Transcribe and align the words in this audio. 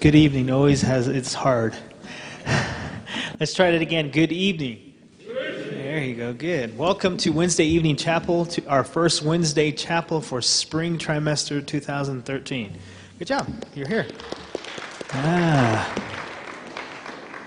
Good 0.00 0.14
evening 0.14 0.48
always 0.48 0.80
has 0.82 1.08
it's 1.08 1.34
hard. 1.34 1.74
Let's 3.40 3.52
try 3.52 3.70
it 3.70 3.82
again. 3.82 4.12
Good 4.12 4.30
evening. 4.30 4.94
There 5.26 5.98
you 5.98 6.14
go. 6.14 6.32
Good. 6.32 6.78
Welcome 6.78 7.16
to 7.16 7.30
Wednesday 7.30 7.64
evening 7.64 7.96
chapel, 7.96 8.46
to 8.46 8.64
our 8.68 8.84
first 8.84 9.22
Wednesday 9.22 9.72
chapel 9.72 10.20
for 10.20 10.40
spring 10.40 10.98
trimester 10.98 11.66
2013. 11.66 12.78
Good 13.18 13.26
job. 13.26 13.48
You're 13.74 13.88
here. 13.88 14.06
Ah. 15.14 15.92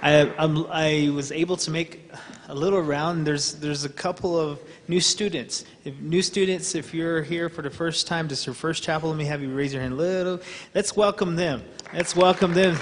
I, 0.02 0.34
I'm, 0.38 0.66
I 0.70 1.10
was 1.16 1.32
able 1.32 1.56
to 1.56 1.72
make 1.72 2.12
a 2.50 2.56
little 2.56 2.82
round. 2.82 3.26
There's 3.26 3.54
there's 3.54 3.86
a 3.86 3.90
couple 3.90 4.38
of 4.38 4.60
new 4.90 5.00
students. 5.00 5.64
If, 5.86 5.98
new 6.02 6.22
students, 6.22 6.76
if 6.76 6.94
you're 6.94 7.22
here 7.22 7.48
for 7.48 7.62
the 7.62 7.70
first 7.70 8.08
time, 8.08 8.28
this 8.28 8.40
is 8.40 8.46
your 8.48 8.56
first 8.56 8.84
chapel, 8.84 9.08
let 9.08 9.18
me 9.18 9.24
have 9.24 9.42
you 9.42 9.54
raise 9.54 9.72
your 9.72 9.82
hand. 9.82 9.94
A 9.94 9.98
little, 9.98 10.42
let's 10.76 10.98
welcome 10.98 11.38
them. 11.38 11.64
Let's 11.94 12.16
welcome 12.16 12.54
them. 12.54 12.78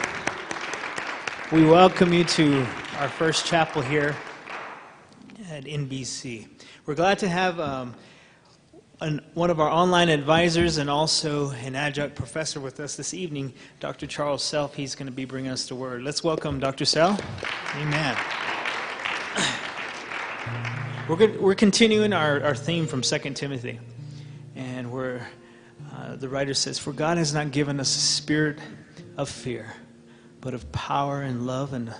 We 1.51 1.65
welcome 1.65 2.13
you 2.13 2.23
to 2.25 2.59
our 2.99 3.09
first 3.09 3.43
chapel 3.43 3.81
here 3.81 4.15
at 5.49 5.63
NBC. 5.63 6.47
We're 6.85 6.93
glad 6.93 7.17
to 7.19 7.27
have 7.27 7.59
um, 7.59 7.95
an, 9.01 9.25
one 9.33 9.49
of 9.49 9.59
our 9.59 9.67
online 9.67 10.09
advisors 10.09 10.77
and 10.77 10.91
also 10.91 11.49
an 11.49 11.75
adjunct 11.75 12.15
professor 12.15 12.59
with 12.59 12.79
us 12.79 12.95
this 12.95 13.15
evening, 13.15 13.51
Dr. 13.79 14.05
Charles 14.05 14.43
Self. 14.43 14.75
He's 14.75 14.93
going 14.93 15.07
to 15.07 15.11
be 15.11 15.25
bringing 15.25 15.49
us 15.49 15.67
the 15.67 15.73
word. 15.73 16.03
Let's 16.03 16.23
welcome 16.23 16.59
Dr. 16.59 16.85
Self. 16.85 17.19
Amen. 17.77 18.15
We're, 21.09 21.15
good, 21.15 21.41
we're 21.41 21.55
continuing 21.55 22.13
our, 22.13 22.43
our 22.43 22.53
theme 22.53 22.85
from 22.85 23.01
2 23.01 23.17
Timothy. 23.31 23.79
And 24.55 24.91
where 24.91 25.27
uh, 25.91 26.15
the 26.15 26.29
writer 26.29 26.53
says, 26.53 26.77
For 26.77 26.93
God 26.93 27.17
has 27.17 27.33
not 27.33 27.49
given 27.49 27.79
us 27.79 27.95
a 27.95 27.99
spirit 27.99 28.59
of 29.19 29.27
fear, 29.29 29.73
but 30.39 30.53
of 30.53 30.71
power 30.71 31.23
and 31.23 31.45
love 31.45 31.73
and, 31.73 31.93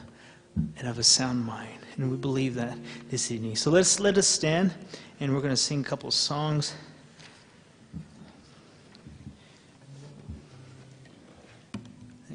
and 0.78 0.88
of 0.88 0.98
a 0.98 1.04
sound 1.04 1.46
mind. 1.46 1.80
And 1.98 2.10
we 2.10 2.16
believe 2.16 2.56
that 2.56 2.78
this 3.10 3.30
evening. 3.30 3.58
So 3.58 3.70
let's 3.70 4.00
let 4.00 4.18
us 4.18 4.26
stand 4.26 4.74
and 5.20 5.36
we're 5.36 5.42
going 5.42 5.52
to 5.52 5.58
sing 5.58 5.82
a 5.82 5.84
couple 5.84 6.10
songs. 6.12 6.74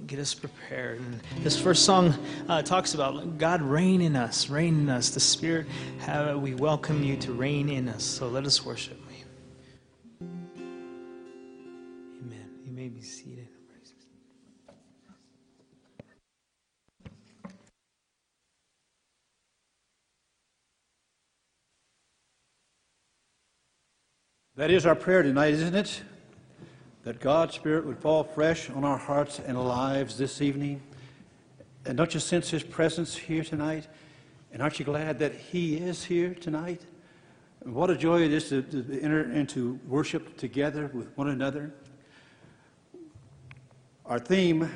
get 0.07 0.19
us 0.19 0.35
prepared. 0.35 1.01
And 1.01 1.21
this 1.39 1.59
first 1.59 1.87
song 1.87 2.15
uh, 2.47 2.61
talks 2.61 2.93
about 2.93 3.39
God 3.39 3.63
reign 3.63 4.03
in 4.03 4.15
us, 4.15 4.51
reign 4.51 4.81
in 4.81 4.89
us. 4.91 5.09
The 5.11 5.19
Spirit, 5.19 5.67
have, 6.01 6.39
we 6.41 6.55
welcome 6.55 7.03
you 7.03 7.17
to 7.17 7.33
reign 7.33 7.71
in 7.71 7.89
us. 7.89 8.05
So 8.05 8.29
let 8.29 8.45
us 8.45 8.65
worship 8.65 8.99
me. 9.09 9.25
Amen. 12.21 12.51
You 12.67 12.73
may 12.73 12.89
be 12.89 13.01
seated. 13.01 13.49
That 24.57 24.71
is 24.71 24.87
our 24.87 24.95
prayer 24.95 25.23
tonight, 25.23 25.55
isn't 25.55 25.75
it? 25.75 26.03
that 27.05 27.21
God's 27.21 27.55
Spirit 27.55 27.85
would 27.87 27.99
fall 27.99 28.25
fresh 28.25 28.71
on 28.71 28.83
our 28.83 28.97
hearts 28.97 29.39
and 29.39 29.63
lives 29.63 30.17
this 30.17 30.41
evening. 30.41 30.83
And 31.85 31.99
don't 31.99 32.13
you 32.15 32.21
sense 32.21 32.49
His 32.51 32.63
presence 32.63 33.15
here 33.15 33.45
tonight? 33.45 33.87
And 34.53 34.63
aren't 34.63 34.79
you 34.79 34.87
glad 34.87 35.19
that 35.19 35.35
He 35.35 35.77
is 35.77 36.05
here 36.05 36.35
tonight? 36.35 36.81
And 37.63 37.75
What 37.75 37.91
a 37.91 37.97
joy 37.97 38.23
it 38.23 38.33
is 38.33 38.49
to, 38.49 38.63
to 38.63 39.01
enter 39.03 39.31
into 39.33 39.79
worship 39.87 40.39
together 40.39 40.91
with 40.95 41.15
one 41.17 41.29
another. 41.29 41.75
Our 44.07 44.19
theme 44.19 44.71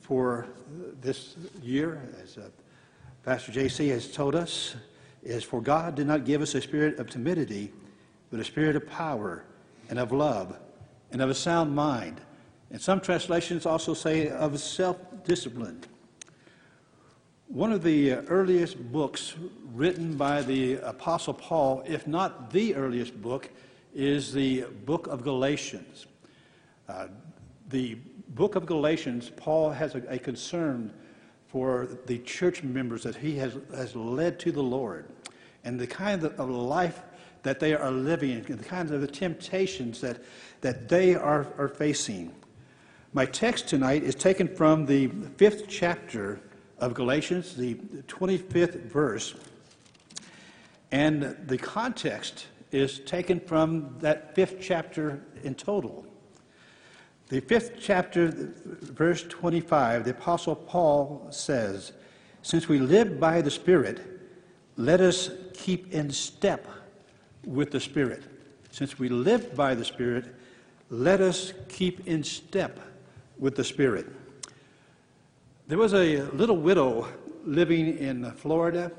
for 0.00 0.46
this 1.02 1.36
year, 1.62 2.00
as 2.22 2.38
uh, 2.38 2.48
Pastor 3.22 3.52
JC 3.52 3.90
has 3.90 4.10
told 4.10 4.34
us, 4.34 4.76
is 5.22 5.44
For 5.44 5.60
God 5.60 5.94
did 5.94 6.06
not 6.06 6.24
give 6.24 6.40
us 6.40 6.54
a 6.54 6.62
spirit 6.62 6.98
of 6.98 7.10
timidity, 7.10 7.70
but 8.30 8.40
a 8.40 8.44
spirit 8.44 8.76
of 8.76 8.86
power 8.88 9.44
and 9.88 9.98
of 9.98 10.12
love 10.12 10.58
and 11.10 11.22
of 11.22 11.30
a 11.30 11.34
sound 11.34 11.74
mind. 11.74 12.20
And 12.70 12.80
some 12.80 13.00
translations 13.00 13.66
also 13.66 13.94
say 13.94 14.28
of 14.28 14.58
self 14.58 14.98
discipline. 15.24 15.82
One 17.48 17.72
of 17.72 17.84
the 17.84 18.14
earliest 18.14 18.92
books 18.92 19.34
written 19.72 20.16
by 20.16 20.42
the 20.42 20.74
Apostle 20.78 21.34
Paul, 21.34 21.84
if 21.86 22.08
not 22.08 22.50
the 22.50 22.74
earliest 22.74 23.20
book, 23.22 23.48
is 23.94 24.32
the 24.32 24.62
book 24.84 25.06
of 25.06 25.22
Galatians. 25.22 26.06
Uh, 26.88 27.06
the 27.68 27.96
book 28.30 28.56
of 28.56 28.66
Galatians, 28.66 29.30
Paul 29.36 29.70
has 29.70 29.94
a, 29.94 30.02
a, 30.08 30.18
concern 30.18 30.92
for 31.46 31.88
the 32.06 32.18
church 32.18 32.62
members 32.62 33.02
that 33.04 33.16
he 33.16 33.36
has, 33.36 33.56
has 33.74 33.94
led 33.96 34.38
to 34.40 34.52
the 34.52 34.62
Lord 34.62 35.06
and 35.64 35.78
the 35.78 35.86
kind 35.86 36.22
of, 36.22 36.38
of 36.38 36.50
life 36.50 37.02
that 37.46 37.60
they 37.60 37.74
are 37.74 37.90
living 37.90 38.44
and 38.48 38.58
the 38.58 38.64
kinds 38.64 38.90
of 38.90 39.00
the 39.00 39.06
temptations 39.06 40.00
that 40.00 40.18
that 40.60 40.88
they 40.88 41.14
are, 41.14 41.46
are 41.58 41.68
facing. 41.68 42.34
My 43.12 43.24
text 43.24 43.68
tonight 43.68 44.02
is 44.02 44.14
taken 44.14 44.48
from 44.48 44.86
the 44.86 45.08
fifth 45.36 45.68
chapter 45.68 46.40
of 46.78 46.92
Galatians, 46.92 47.54
the 47.54 47.74
25th 48.08 48.82
verse, 48.86 49.34
and 50.90 51.36
the 51.46 51.56
context 51.56 52.46
is 52.72 52.98
taken 53.00 53.40
from 53.40 53.96
that 54.00 54.34
fifth 54.34 54.56
chapter 54.60 55.22
in 55.44 55.54
total. 55.54 56.04
The 57.28 57.40
fifth 57.40 57.76
chapter, 57.80 58.32
verse 58.82 59.24
25, 59.28 60.04
the 60.04 60.10
Apostle 60.10 60.56
Paul 60.56 61.26
says, 61.30 61.92
Since 62.42 62.68
we 62.68 62.78
live 62.78 63.18
by 63.18 63.40
the 63.40 63.50
Spirit, 63.50 64.00
let 64.76 65.00
us 65.00 65.30
keep 65.54 65.92
in 65.92 66.10
step 66.10 66.66
with 67.46 67.70
the 67.70 67.80
Spirit. 67.80 68.22
Since 68.70 68.98
we 68.98 69.08
live 69.08 69.56
by 69.56 69.74
the 69.74 69.84
Spirit, 69.84 70.34
let 70.90 71.20
us 71.22 71.54
keep 71.68 72.06
in 72.06 72.22
step 72.22 72.78
with 73.38 73.56
the 73.56 73.64
Spirit. 73.64 74.06
There 75.68 75.78
was 75.78 75.94
a 75.94 76.22
little 76.32 76.56
widow 76.56 77.08
living 77.44 77.96
in 77.98 78.30
Florida. 78.32 78.92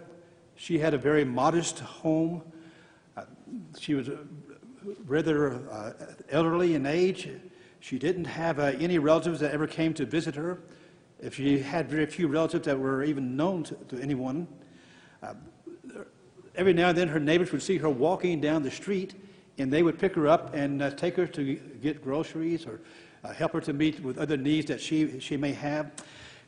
She 0.55 0.79
had 0.79 0.93
a 0.93 0.97
very 0.97 1.23
modest 1.23 1.79
home. 1.79 2.41
Uh, 3.15 3.23
she 3.77 3.93
was 3.93 4.09
uh, 4.09 4.17
rather 5.05 5.69
uh, 5.69 5.93
elderly 6.29 6.73
in 6.73 6.85
age. 6.85 7.29
She 7.79 7.99
didn't 7.99 8.25
have 8.25 8.59
any 8.59 8.97
relatives 8.97 9.39
that 9.41 9.53
ever 9.53 9.67
came 9.67 9.93
to 9.93 10.05
visit 10.05 10.35
her. 10.35 10.59
If 11.21 11.35
she 11.35 11.59
had 11.59 11.89
very 11.89 12.05
few 12.05 12.27
relatives 12.27 12.65
that 12.65 12.77
were 12.77 13.03
even 13.03 13.35
known 13.35 13.63
to, 13.63 13.99
anyone, 14.01 14.47
every 16.57 16.73
now 16.73 16.89
and 16.89 16.97
then 16.97 17.07
her 17.07 17.19
neighbors 17.19 17.51
would 17.51 17.61
see 17.61 17.77
her 17.77 17.89
walking 17.89 18.41
down 18.41 18.63
the 18.63 18.71
street 18.71 19.13
and 19.59 19.71
they 19.71 19.83
would 19.83 19.97
pick 19.97 20.15
her 20.15 20.27
up 20.27 20.53
and 20.53 20.81
uh, 20.81 20.89
take 20.91 21.15
her 21.15 21.27
to 21.27 21.55
get 21.81 22.03
groceries 22.03 22.65
or 22.65 22.81
uh, 23.23 23.31
help 23.31 23.53
her 23.53 23.61
to 23.61 23.73
meet 23.73 23.99
with 24.01 24.17
other 24.17 24.37
needs 24.37 24.67
that 24.67 24.81
she, 24.81 25.19
she 25.19 25.37
may 25.37 25.53
have. 25.53 25.91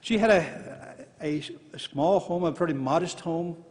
She 0.01 0.17
had 0.17 0.29
a, 0.29 1.07
a, 1.21 1.43
a, 1.73 1.79
small 1.79 2.19
home, 2.19 2.43
a 2.43 2.51
pretty 2.51 2.73
modest 2.73 3.19
home, 3.19 3.63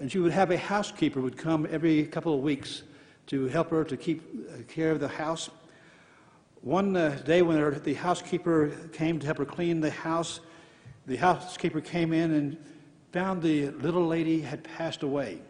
and 0.00 0.10
she 0.10 0.18
would 0.18 0.32
have 0.32 0.50
a 0.50 0.58
housekeeper 0.58 1.20
would 1.20 1.36
come 1.36 1.66
every 1.70 2.06
couple 2.06 2.34
of 2.34 2.40
weeks 2.40 2.82
to 3.26 3.46
help 3.48 3.70
her 3.70 3.84
to 3.84 3.96
keep 3.96 4.22
uh, 4.52 4.62
care 4.68 4.90
of 4.90 5.00
the 5.00 5.08
house. 5.08 5.50
One 6.60 6.96
uh, 6.96 7.20
day 7.24 7.42
when 7.42 7.58
her, 7.58 7.72
the 7.72 7.94
housekeeper 7.94 8.68
came 8.92 9.18
to 9.18 9.26
help 9.26 9.38
her 9.38 9.44
clean 9.44 9.80
the 9.80 9.90
house, 9.90 10.40
the 11.06 11.16
housekeeper 11.16 11.80
came 11.80 12.12
in 12.12 12.32
and 12.32 12.58
found 13.12 13.42
the 13.42 13.70
little 13.70 14.06
lady 14.06 14.40
had 14.40 14.64
passed 14.64 15.02
away 15.02 15.40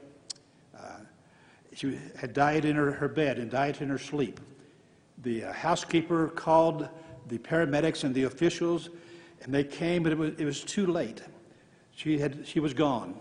she 1.75 1.99
had 2.17 2.33
died 2.33 2.65
in 2.65 2.77
her, 2.77 2.93
her 2.93 3.09
bed 3.09 3.39
and 3.39 3.51
died 3.51 3.81
in 3.81 3.89
her 3.89 3.99
sleep. 3.99 4.41
The 5.19 5.45
uh, 5.45 5.53
housekeeper 5.53 6.29
called 6.29 6.89
the 7.29 7.39
paramedics 7.39 8.05
and 8.05 8.15
the 8.15 8.25
officials, 8.25 8.91
and 9.43 9.53
they 9.53 9.65
came, 9.65 10.03
but 10.03 10.13
it 10.13 10.19
was, 10.19 10.35
it 10.39 10.45
was 10.45 10.63
too 10.63 10.87
late. 10.87 11.23
She, 11.95 12.19
had, 12.19 12.47
she 12.47 12.61
was 12.61 12.75
gone. 12.75 13.15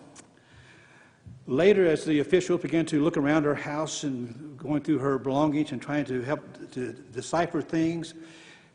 Later, 1.46 1.88
as 1.88 2.06
the 2.06 2.20
officials 2.20 2.62
began 2.62 2.86
to 2.88 3.04
look 3.04 3.18
around 3.18 3.44
her 3.44 3.56
house 3.56 4.04
and 4.04 4.58
going 4.58 4.82
through 4.82 5.00
her 5.00 5.18
belongings 5.18 5.72
and 5.72 5.82
trying 5.82 6.06
to 6.06 6.22
help 6.22 6.72
to 6.72 6.94
decipher 6.94 7.62
things, 7.62 8.14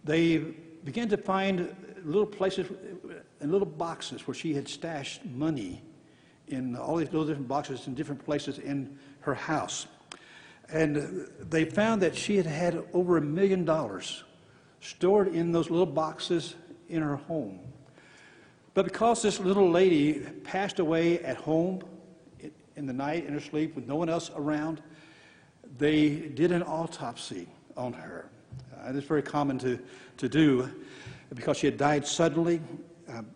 they 0.05 0.39
began 0.85 1.09
to 1.09 1.17
find 1.17 1.75
little 2.05 2.27
places 2.27 2.71
and 3.41 3.51
little 3.51 3.67
boxes 3.67 4.27
where 4.27 4.35
she 4.35 4.55
had 4.55 4.69
stashed 4.69 5.25
money 5.25 5.83
in 6.49 6.77
all 6.77 6.97
these 6.97 7.09
little 7.09 7.27
different 7.27 7.49
boxes 7.49 7.87
in 7.87 7.95
different 7.95 8.25
places 8.25 8.59
in 8.59 8.99
her 9.29 9.35
house. 9.35 9.87
And 10.71 11.29
they 11.41 11.65
found 11.65 12.03
that 12.03 12.15
she 12.17 12.37
had 12.37 12.47
had 12.47 12.85
over 12.93 13.17
a 13.17 13.21
million 13.21 13.65
dollars 13.65 14.25
stored 14.81 15.29
in 15.29 15.53
those 15.53 15.71
little 15.71 15.87
boxes 15.87 16.55
in 16.89 17.03
her 17.03 17.17
home. 17.17 17.61
But 18.75 18.85
because 18.85 19.23
this 19.23 19.41
little 19.41 19.71
lady 19.71 20.21
passed 20.45 20.79
away 20.79 21.21
at 21.21 21.37
home 21.37 21.83
in 22.77 22.87
the 22.87 22.93
night 22.93 23.27
in 23.27 23.35
her 23.35 23.41
sleep 23.41 23.75
with 23.75 23.87
no 23.87 23.97
one 23.97 24.09
else 24.09 24.31
around, 24.37 24.83
they 25.79 26.11
did 26.11 26.53
an 26.53 26.63
autopsy 26.63 27.49
on 27.77 27.93
her. 27.93 28.31
Uh, 28.77 28.93
it's 28.95 29.07
very 29.07 29.23
common 29.23 29.59
to, 29.59 29.79
to 30.17 30.29
do. 30.29 30.71
because 31.35 31.59
she 31.59 31.67
had 31.67 31.77
died 31.77 32.07
suddenly. 32.07 32.61
Um, 33.09 33.27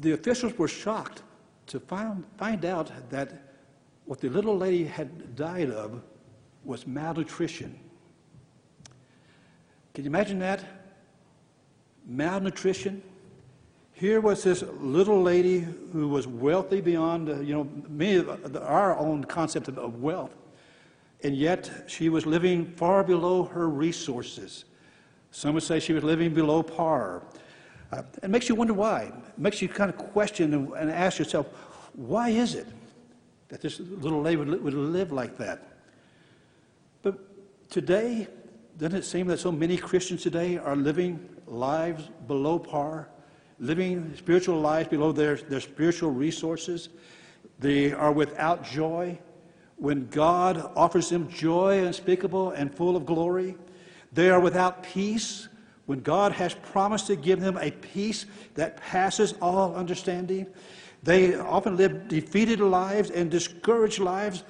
the 0.00 0.12
officials 0.12 0.56
were 0.58 0.68
shocked 0.68 1.22
to 1.66 1.80
find, 1.80 2.24
find 2.36 2.64
out 2.64 2.90
that 3.10 3.43
what 4.06 4.20
the 4.20 4.28
little 4.28 4.56
lady 4.56 4.84
had 4.84 5.34
died 5.36 5.70
of 5.70 6.02
was 6.64 6.86
malnutrition. 6.86 7.78
Can 9.94 10.04
you 10.04 10.10
imagine 10.10 10.38
that? 10.40 10.64
Malnutrition. 12.06 13.02
Here 13.92 14.20
was 14.20 14.42
this 14.42 14.64
little 14.80 15.22
lady 15.22 15.60
who 15.92 16.08
was 16.08 16.26
wealthy 16.26 16.80
beyond, 16.80 17.28
uh, 17.28 17.40
you 17.40 17.54
know, 17.54 17.68
many 17.88 18.16
of 18.16 18.56
our 18.56 18.98
own 18.98 19.24
concept 19.24 19.68
of, 19.68 20.02
wealth, 20.02 20.34
and 21.22 21.36
yet 21.36 21.70
she 21.86 22.08
was 22.08 22.26
living 22.26 22.66
far 22.66 23.04
below 23.04 23.44
her 23.44 23.68
resources. 23.68 24.64
Some 25.30 25.54
would 25.54 25.62
say 25.62 25.78
she 25.78 25.92
was 25.92 26.02
living 26.02 26.34
below 26.34 26.62
par. 26.62 27.22
Uh, 27.92 28.02
it 28.22 28.30
makes 28.30 28.48
you 28.48 28.56
wonder 28.56 28.74
why. 28.74 29.12
It 29.28 29.38
makes 29.38 29.62
you 29.62 29.68
kind 29.68 29.90
of 29.90 29.96
question 29.96 30.52
and, 30.52 30.72
and 30.72 30.90
ask 30.90 31.18
yourself, 31.18 31.46
why 31.94 32.30
is 32.30 32.56
it 32.56 32.66
that 33.48 33.60
this 33.60 33.80
little 33.80 34.22
lady 34.22 34.36
would, 34.36 34.62
would 34.62 34.74
live 34.74 35.12
like 35.12 35.36
that? 35.38 35.78
But 37.02 37.18
today, 37.70 38.28
doesn't 38.78 38.98
it 38.98 39.04
seem 39.04 39.26
that 39.28 39.38
so 39.38 39.52
many 39.52 39.76
Christians 39.76 40.22
today 40.22 40.58
are 40.58 40.76
living 40.76 41.28
lives 41.46 42.08
below 42.26 42.58
par, 42.58 43.08
living 43.60 44.14
spiritual 44.16 44.60
lives 44.60 44.88
below 44.88 45.12
their, 45.12 45.36
their 45.36 45.60
spiritual 45.60 46.10
resources? 46.10 46.88
They 47.58 47.92
are 47.92 48.12
without 48.12 48.64
joy. 48.64 49.18
When 49.76 50.08
God 50.08 50.70
offers 50.76 51.10
them 51.10 51.28
joy 51.28 51.84
unspeakable 51.84 52.50
and 52.50 52.74
full 52.74 52.96
of 52.96 53.06
glory, 53.06 53.56
they 54.12 54.30
are 54.30 54.40
without 54.40 54.82
peace. 54.82 55.48
When 55.86 56.00
God 56.00 56.32
has 56.32 56.54
promised 56.54 57.08
to 57.08 57.16
give 57.16 57.40
them 57.40 57.58
a 57.58 57.70
peace 57.70 58.26
that 58.54 58.78
passes 58.78 59.34
all 59.42 59.74
understanding, 59.74 60.46
they 61.04 61.36
often 61.36 61.76
live 61.76 62.08
defeated 62.08 62.60
lives 62.60 63.10
and 63.10 63.30
discouraged 63.30 63.98
lives 63.98 64.42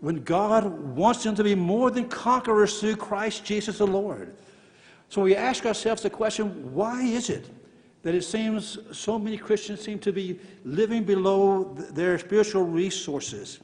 when 0.00 0.22
God 0.22 0.64
wants 0.96 1.22
them 1.22 1.34
to 1.36 1.44
be 1.44 1.54
more 1.54 1.90
than 1.90 2.08
conquerors 2.08 2.80
through 2.80 2.96
Christ 2.96 3.44
Jesus 3.44 3.78
the 3.78 3.86
Lord. 3.86 4.34
So 5.08 5.22
we 5.22 5.34
ask 5.34 5.64
ourselves 5.64 6.02
the 6.02 6.10
question 6.10 6.74
why 6.74 7.02
is 7.02 7.30
it 7.30 7.48
that 8.02 8.14
it 8.14 8.24
seems 8.24 8.78
so 8.92 9.18
many 9.18 9.38
Christians 9.38 9.80
seem 9.80 9.98
to 10.00 10.12
be 10.12 10.38
living 10.64 11.04
below 11.04 11.72
their 11.74 12.18
spiritual 12.18 12.64
resources? 12.64 13.60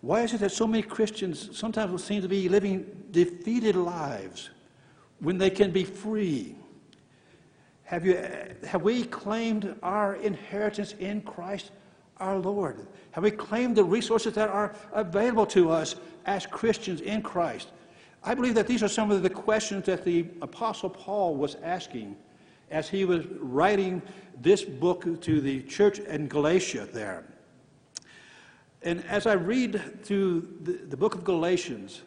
Why 0.00 0.22
is 0.22 0.34
it 0.34 0.40
that 0.40 0.52
so 0.52 0.66
many 0.66 0.82
Christians 0.82 1.56
sometimes 1.56 2.04
seem 2.04 2.20
to 2.22 2.28
be 2.28 2.48
living 2.48 2.84
defeated 3.10 3.74
lives 3.74 4.50
when 5.20 5.38
they 5.38 5.50
can 5.50 5.70
be 5.70 5.84
free? 5.84 6.57
Have, 7.88 8.04
you, 8.04 8.22
have 8.66 8.82
we 8.82 9.04
claimed 9.04 9.74
our 9.82 10.16
inheritance 10.16 10.92
in 10.98 11.22
Christ 11.22 11.70
our 12.20 12.36
Lord? 12.36 12.86
Have 13.12 13.24
we 13.24 13.30
claimed 13.30 13.76
the 13.76 13.84
resources 13.84 14.34
that 14.34 14.50
are 14.50 14.74
available 14.92 15.46
to 15.46 15.70
us 15.70 15.94
as 16.26 16.44
Christians 16.44 17.00
in 17.00 17.22
Christ? 17.22 17.68
I 18.22 18.34
believe 18.34 18.54
that 18.56 18.66
these 18.66 18.82
are 18.82 18.88
some 18.88 19.10
of 19.10 19.22
the 19.22 19.30
questions 19.30 19.86
that 19.86 20.04
the 20.04 20.26
Apostle 20.42 20.90
Paul 20.90 21.36
was 21.36 21.54
asking 21.62 22.14
as 22.70 22.90
he 22.90 23.06
was 23.06 23.24
writing 23.40 24.02
this 24.38 24.62
book 24.64 25.22
to 25.22 25.40
the 25.40 25.62
church 25.62 25.98
in 25.98 26.28
Galatia 26.28 26.86
there. 26.92 27.24
And 28.82 29.02
as 29.06 29.26
I 29.26 29.32
read 29.32 30.04
through 30.04 30.46
the, 30.60 30.72
the 30.72 30.96
book 30.98 31.14
of 31.14 31.24
Galatians, 31.24 32.02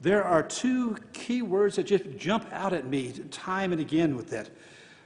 there 0.00 0.24
are 0.24 0.42
two 0.42 0.96
key 1.12 1.42
words 1.42 1.76
that 1.76 1.84
just 1.84 2.18
jump 2.18 2.52
out 2.52 2.72
at 2.72 2.88
me 2.88 3.12
time 3.30 3.70
and 3.70 3.80
again 3.80 4.16
with 4.16 4.28
that. 4.30 4.50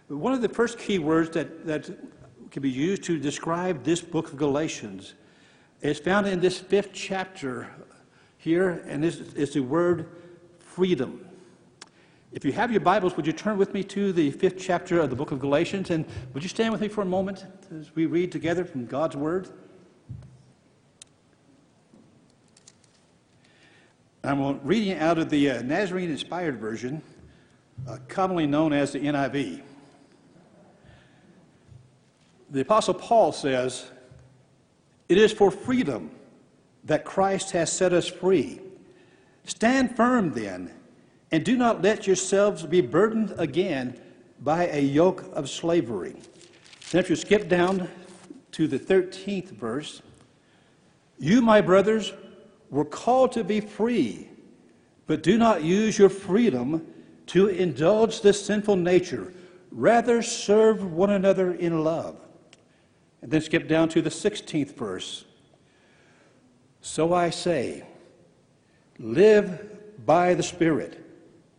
One 0.09 0.33
of 0.33 0.41
the 0.41 0.49
first 0.49 0.79
key 0.79 0.99
words 1.01 1.31
that, 1.31 1.67
that 1.67 1.91
can 2.51 2.63
be 2.63 2.71
used 2.71 3.03
to 3.05 3.19
describe 3.19 3.83
this 3.83 4.01
book 4.01 4.29
of 4.33 4.37
Galatians 4.37 5.15
is 5.81 5.99
found 5.99 6.29
in 6.29 6.39
this 6.39 6.59
fifth 6.59 6.91
chapter 6.93 7.69
here, 8.39 8.85
and 8.87 9.03
this 9.03 9.17
is 9.17 9.53
the 9.53 9.61
word 9.61 10.09
freedom. 10.61 11.27
If 12.31 12.45
you 12.45 12.53
have 12.53 12.71
your 12.71 12.81
Bibles, 12.81 13.17
would 13.17 13.27
you 13.27 13.33
turn 13.33 13.59
with 13.59 13.75
me 13.75 13.83
to 13.85 14.13
the 14.13 14.31
fifth 14.31 14.59
chapter 14.59 15.01
of 15.01 15.11
the 15.11 15.17
book 15.17 15.33
of 15.33 15.41
Galatians? 15.41 15.91
And 15.91 16.05
would 16.35 16.43
you 16.43 16.49
stand 16.49 16.71
with 16.71 16.81
me 16.81 16.89
for 16.89 17.03
a 17.03 17.07
moment 17.07 17.47
as 17.77 17.95
we 17.97 18.07
read 18.07 18.31
together 18.31 18.65
from 18.65 18.87
God's 18.87 19.17
Word? 19.17 19.49
I'm 24.23 24.61
reading 24.65 24.99
out 24.99 25.19
of 25.19 25.31
the 25.31 25.51
uh, 25.51 25.63
Nazarene 25.63 26.11
Inspired 26.11 26.59
Version, 26.59 27.03
uh, 27.89 27.99
commonly 28.07 28.47
known 28.47 28.73
as 28.73 28.93
the 28.93 29.01
NIV. 29.01 29.63
The 32.51 32.61
Apostle 32.61 32.95
Paul 32.95 33.33
says, 33.33 33.91
It 35.09 35.19
is 35.19 35.33
for 35.33 35.51
freedom 35.51 36.11
that 36.85 37.05
Christ 37.05 37.51
has 37.53 37.73
set 37.73 37.93
us 37.93 38.07
free. 38.07 38.61
Stand 39.45 39.97
firm 39.97 40.33
then, 40.33 40.73
and 41.33 41.45
do 41.45 41.57
not 41.57 41.83
let 41.83 42.07
yourselves 42.07 42.65
be 42.65 42.81
burdened 42.81 43.35
again 43.37 44.01
by 44.41 44.69
a 44.69 44.81
yoke 44.81 45.25
of 45.33 45.51
slavery. 45.51 46.17
Then, 46.91 47.01
if 47.01 47.11
you 47.11 47.17
skip 47.17 47.49
down 47.49 47.89
to 48.53 48.69
the 48.69 48.79
13th 48.79 49.51
verse, 49.51 50.03
you, 51.19 51.43
my 51.43 51.61
brothers, 51.61 52.13
were 52.71 52.85
called 52.85 53.33
to 53.33 53.43
be 53.43 53.61
free, 53.61 54.29
but 55.07 55.23
do 55.23 55.39
not 55.39 55.65
use 55.65 55.99
your 55.99 56.09
freedom 56.09 56.87
to 57.27 57.49
indulge 57.49 58.21
the 58.21 58.33
sinful 58.33 58.77
nature. 58.77 59.33
Rather, 59.73 60.23
serve 60.23 60.93
one 60.93 61.11
another 61.11 61.53
in 61.53 61.83
love. 61.83 62.26
And 63.27 63.33
then 63.33 63.41
skip 63.41 63.67
down 63.67 63.89
to 63.89 64.01
the 64.01 64.09
16th 64.09 64.77
verse. 64.77 65.25
So 66.81 67.13
I 67.13 67.31
say, 67.31 67.83
live 69.01 70.07
by 70.07 70.35
the 70.35 70.45
Spirit, 70.45 71.05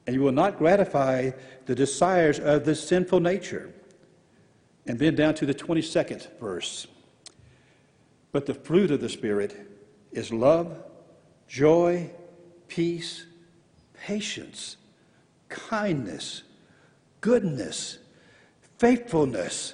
and 0.06 0.16
you 0.16 0.22
will 0.22 0.32
not 0.32 0.58
gratify 0.58 1.32
the 1.66 1.76
desires 1.76 2.40
of 2.40 2.64
the 2.64 2.74
sinful 2.74 3.20
nature. 3.20 3.74
And 4.86 4.98
then 4.98 5.16
down 5.16 5.34
to 5.36 5.46
the 5.46 5.54
22nd 5.54 6.40
verse. 6.40 6.88
But 8.32 8.46
the 8.46 8.54
fruit 8.54 8.90
of 8.90 9.02
the 9.02 9.10
Spirit 9.10 9.54
is 10.14 10.32
love, 10.32 10.74
joy, 11.50 12.12
peace, 12.70 13.26
patience, 13.94 14.78
kindness, 15.50 16.44
goodness, 17.20 17.98
faithfulness, 18.78 19.74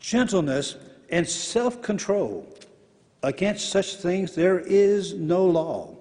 gentleness, 0.00 0.74
and 1.10 1.28
self 1.28 1.82
control. 1.82 2.46
Against 3.22 3.70
such 3.70 3.96
things 3.96 4.34
there 4.34 4.60
is 4.60 5.14
no 5.14 5.44
law. 5.44 5.96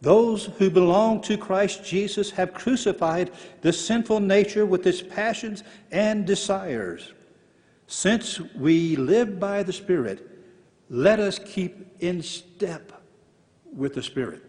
Those 0.00 0.46
who 0.58 0.68
belong 0.70 1.20
to 1.22 1.36
Christ 1.36 1.84
Jesus 1.84 2.30
have 2.32 2.54
crucified 2.54 3.30
the 3.60 3.72
sinful 3.72 4.20
nature 4.20 4.66
with 4.66 4.86
its 4.86 5.00
passions 5.00 5.62
and 5.92 6.26
desires. 6.26 7.12
Since 7.86 8.40
we 8.56 8.96
live 8.96 9.38
by 9.38 9.62
the 9.62 9.72
Spirit, 9.72 10.28
let 10.88 11.20
us 11.20 11.38
keep 11.38 11.86
in 12.00 12.22
step 12.22 12.92
with 13.72 13.94
the 13.94 14.02
Spirit. 14.02 14.42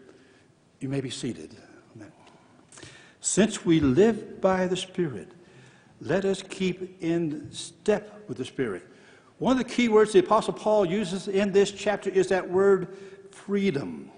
You 0.80 0.88
may 0.88 1.00
be 1.00 1.10
seated. 1.10 1.56
Since 3.20 3.64
we 3.64 3.80
live 3.80 4.42
by 4.42 4.66
the 4.66 4.76
Spirit, 4.76 5.32
let 6.00 6.26
us 6.26 6.42
keep 6.42 7.02
in 7.02 7.50
step 7.52 8.24
with 8.28 8.36
the 8.36 8.44
Spirit. 8.44 8.82
One 9.38 9.58
of 9.58 9.66
the 9.66 9.72
key 9.72 9.88
words 9.88 10.12
the 10.12 10.20
Apostle 10.20 10.52
Paul 10.52 10.84
uses 10.84 11.26
in 11.26 11.50
this 11.50 11.72
chapter 11.72 12.08
is 12.08 12.28
that 12.28 12.48
word 12.48 12.96
freedom. 13.32 14.10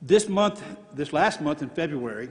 This 0.00 0.26
month, 0.26 0.64
this 0.94 1.12
last 1.12 1.42
month 1.42 1.60
in 1.60 1.68
February, 1.68 2.30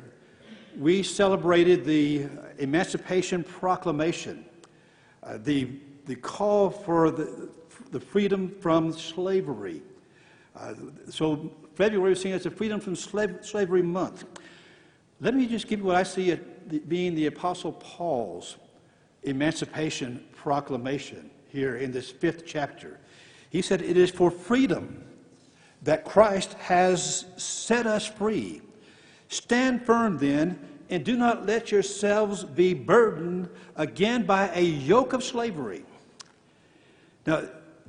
we 0.80 1.04
celebrated 1.04 1.86
the 1.86 2.26
Emancipation 2.58 3.44
Proclamation, 3.44 4.46
uh, 5.22 5.38
the, 5.44 5.70
the 6.06 6.16
call 6.16 6.72
for 6.72 7.12
the, 7.12 7.50
the 7.92 8.00
freedom 8.00 8.50
from 8.50 8.92
slavery. 8.92 9.84
Uh, 10.56 10.74
so 11.10 11.52
February 11.76 12.14
is 12.14 12.22
seen 12.22 12.34
as 12.34 12.48
a 12.48 12.52
Freedom 12.52 12.80
from 12.80 12.96
Slave, 12.96 13.38
Slavery 13.42 13.84
Month. 13.84 14.26
Let 15.22 15.36
me 15.36 15.46
just 15.46 15.68
give 15.68 15.80
you 15.80 15.86
what 15.86 15.96
I 15.96 16.04
see 16.04 16.32
it 16.32 16.90
being 16.90 17.14
the 17.14 17.28
Apostle 17.28 17.74
Paul's 17.74 18.58
Emancipation 19.24 20.26
Proclamation 20.36 21.30
here 21.56 21.78
in 21.78 21.92
this 21.92 22.12
fifth 22.12 22.46
chapter. 22.46 23.00
He 23.50 23.62
said, 23.62 23.82
It 23.82 23.98
is 23.98 24.12
for 24.12 24.30
freedom 24.30 25.04
that 25.84 26.04
Christ 26.04 26.54
has 26.56 27.26
set 27.38 27.88
us 27.88 28.06
free. 28.06 28.62
Stand 29.30 29.84
firm 29.84 30.18
then, 30.18 30.60
and 30.90 31.04
do 31.04 31.16
not 31.16 31.46
let 31.46 31.72
yourselves 31.72 32.44
be 32.44 32.74
burdened 32.74 33.50
again 33.76 34.26
by 34.26 34.50
a 34.54 34.62
yoke 34.62 35.14
of 35.14 35.24
slavery. 35.24 35.86
Now, 37.26 37.44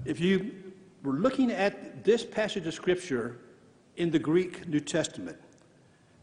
if 0.04 0.20
you 0.20 0.54
were 1.02 1.14
looking 1.14 1.50
at 1.50 2.04
this 2.04 2.24
passage 2.24 2.66
of 2.66 2.74
Scripture 2.74 3.38
in 3.96 4.10
the 4.10 4.18
Greek 4.18 4.66
New 4.68 4.80
Testament, 4.80 5.38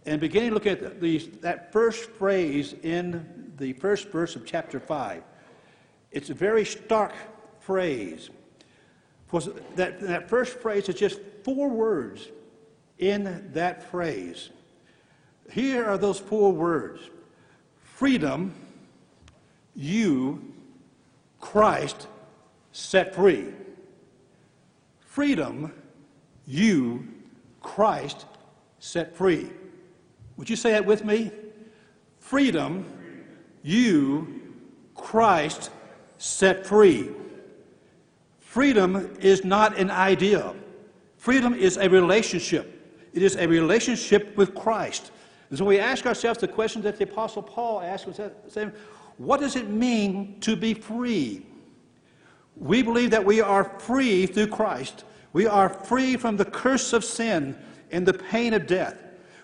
And 0.05 0.19
beginning 0.19 0.49
to 0.49 0.53
look 0.53 0.67
at 0.67 0.99
the, 0.99 1.17
that 1.41 1.71
first 1.71 2.09
phrase 2.11 2.75
in 2.83 3.53
the 3.57 3.73
first 3.73 4.09
verse 4.09 4.35
of 4.35 4.45
chapter 4.45 4.79
5, 4.79 5.23
it's 6.11 6.29
a 6.29 6.33
very 6.33 6.65
stark 6.65 7.13
phrase. 7.65 8.29
That, 9.75 9.99
that 10.01 10.29
first 10.29 10.59
phrase 10.59 10.89
is 10.89 10.95
just 10.95 11.19
four 11.43 11.69
words 11.69 12.27
in 12.99 13.49
that 13.53 13.89
phrase. 13.89 14.49
Here 15.51 15.85
are 15.85 15.97
those 15.97 16.19
four 16.19 16.51
words 16.51 17.01
freedom, 17.81 18.53
you, 19.75 20.53
Christ, 21.39 22.07
set 22.71 23.15
free. 23.15 23.47
Freedom, 24.99 25.71
you, 26.45 27.07
Christ, 27.61 28.25
set 28.79 29.15
free. 29.15 29.49
Would 30.37 30.49
you 30.49 30.55
say 30.55 30.71
that 30.71 30.85
with 30.85 31.05
me? 31.05 31.31
Freedom, 32.19 32.85
you, 33.63 34.41
Christ, 34.95 35.69
set 36.17 36.65
free. 36.65 37.09
Freedom 38.53 39.09
is 39.19 39.43
not 39.43 39.79
an 39.79 39.89
idea. 39.89 40.53
Freedom 41.17 41.55
is 41.55 41.77
a 41.77 41.89
relationship. 41.89 43.07
It 43.11 43.23
is 43.23 43.35
a 43.35 43.47
relationship 43.47 44.37
with 44.37 44.53
Christ. 44.53 45.11
And 45.49 45.57
so 45.57 45.65
we 45.65 45.79
ask 45.79 46.05
ourselves 46.05 46.39
the 46.39 46.47
question 46.47 46.83
that 46.83 46.99
the 46.99 47.05
Apostle 47.05 47.41
Paul 47.41 47.81
asked, 47.81 48.07
saying, 48.49 48.71
what 49.17 49.39
does 49.39 49.55
it 49.55 49.69
mean 49.69 50.39
to 50.41 50.55
be 50.55 50.75
free? 50.75 51.47
We 52.55 52.83
believe 52.83 53.09
that 53.09 53.25
we 53.25 53.41
are 53.41 53.63
free 53.79 54.27
through 54.27 54.49
Christ. 54.49 55.03
We 55.33 55.47
are 55.47 55.69
free 55.69 56.15
from 56.15 56.37
the 56.37 56.45
curse 56.45 56.93
of 56.93 57.03
sin 57.03 57.57
and 57.89 58.05
the 58.05 58.13
pain 58.13 58.53
of 58.53 58.67
death. 58.67 58.99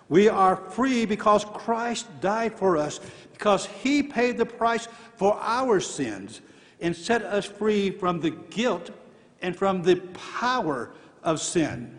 We 0.09 0.29
are 0.29 0.55
free 0.55 1.07
because 1.07 1.45
Christ 1.45 2.05
died 2.21 2.59
for 2.59 2.77
us, 2.77 2.99
because 3.33 3.65
he 3.65 4.03
paid 4.03 4.37
the 4.37 4.45
price 4.45 4.87
for 5.15 5.35
our 5.41 5.79
sins 5.79 6.41
and 6.79 6.95
set 6.95 7.23
us 7.23 7.45
free 7.45 7.89
from 7.89 8.19
the 8.19 8.29
guilt 8.29 8.91
and 9.41 9.55
from 9.55 9.83
the 9.83 9.97
power 10.13 10.91
of 11.23 11.39
sin. 11.39 11.97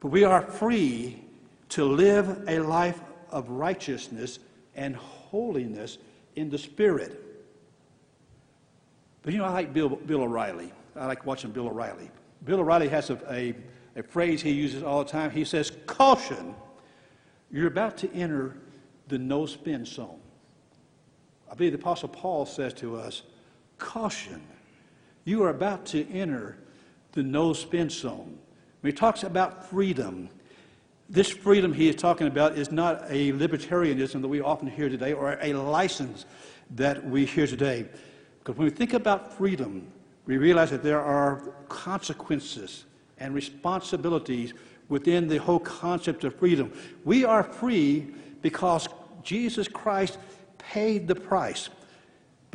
But 0.00 0.08
we 0.08 0.24
are 0.24 0.42
free 0.42 1.22
to 1.70 1.84
live 1.84 2.48
a 2.48 2.60
life 2.60 3.00
of 3.30 3.48
righteousness 3.50 4.38
and 4.74 4.96
holiness 4.96 5.98
in 6.36 6.50
the 6.50 6.58
Spirit. 6.58 7.22
But 9.22 9.32
you 9.32 9.38
know, 9.38 9.46
I 9.46 9.52
like 9.52 9.72
Bill, 9.72 9.88
Bill 9.88 10.22
O'Reilly. 10.22 10.72
I 10.94 11.06
like 11.06 11.26
watching 11.26 11.50
Bill 11.50 11.66
O'Reilly. 11.66 12.10
Bill 12.44 12.60
O'Reilly 12.60 12.88
has 12.88 13.10
a, 13.10 13.18
a, 13.30 13.54
a 13.96 14.02
phrase 14.02 14.40
he 14.40 14.52
uses 14.52 14.82
all 14.82 15.02
the 15.02 15.10
time. 15.10 15.30
He 15.30 15.44
says, 15.44 15.72
Caution, 15.86 16.54
you're 17.50 17.66
about 17.66 17.96
to 17.98 18.12
enter 18.12 18.56
the 19.08 19.18
no 19.18 19.46
spin 19.46 19.84
zone. 19.84 20.20
I 21.50 21.54
believe 21.54 21.72
the 21.72 21.78
Apostle 21.78 22.08
Paul 22.08 22.46
says 22.46 22.72
to 22.74 22.96
us, 22.96 23.22
Caution, 23.78 24.42
you 25.26 25.42
are 25.42 25.50
about 25.50 25.84
to 25.84 26.08
enter 26.10 26.56
the 27.12 27.22
no 27.22 27.52
spin 27.52 27.90
zone. 27.90 28.38
When 28.80 28.92
he 28.92 28.96
talks 28.96 29.24
about 29.24 29.68
freedom, 29.68 30.30
this 31.10 31.28
freedom 31.28 31.72
he 31.72 31.88
is 31.88 31.96
talking 31.96 32.28
about 32.28 32.56
is 32.56 32.70
not 32.70 33.02
a 33.08 33.32
libertarianism 33.32 34.22
that 34.22 34.28
we 34.28 34.40
often 34.40 34.68
hear 34.68 34.88
today 34.88 35.12
or 35.12 35.36
a 35.42 35.52
license 35.52 36.24
that 36.76 37.04
we 37.04 37.26
hear 37.26 37.46
today. 37.46 37.86
Because 38.38 38.56
when 38.56 38.66
we 38.66 38.70
think 38.70 38.94
about 38.94 39.32
freedom, 39.32 39.88
we 40.26 40.38
realize 40.38 40.70
that 40.70 40.84
there 40.84 41.02
are 41.02 41.42
consequences 41.68 42.84
and 43.18 43.34
responsibilities 43.34 44.54
within 44.88 45.26
the 45.26 45.38
whole 45.38 45.58
concept 45.58 46.22
of 46.22 46.36
freedom. 46.36 46.72
We 47.04 47.24
are 47.24 47.42
free 47.42 48.14
because 48.42 48.88
Jesus 49.24 49.66
Christ 49.66 50.18
paid 50.58 51.08
the 51.08 51.16
price. 51.16 51.68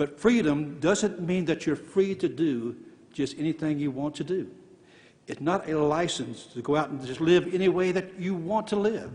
But 0.02 0.20
freedom 0.20 0.80
doesn't 0.80 1.22
mean 1.22 1.46
that 1.46 1.68
you're 1.68 1.76
free 1.76 2.16
to 2.16 2.28
do 2.28 2.76
just 3.14 3.38
anything 3.38 3.78
you 3.78 3.92
want 3.92 4.16
to 4.16 4.24
do. 4.24 4.50
It's 5.28 5.42
not 5.42 5.70
a 5.70 5.78
license 5.78 6.46
to 6.56 6.64
go 6.64 6.76
out 6.76 6.90
and 6.90 7.06
just 7.06 7.22
live 7.22 7.54
any 7.54 7.70
way 7.70 7.92
that 7.92 8.20
you 8.20 8.34
want 8.34 8.66
to 8.70 8.78
live. 8.78 9.12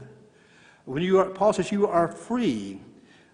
When 0.84 1.02
you 1.02 1.18
are, 1.18 1.24
Paul 1.24 1.52
says 1.54 1.72
you 1.72 1.88
are 1.88 2.06
free, 2.06 2.80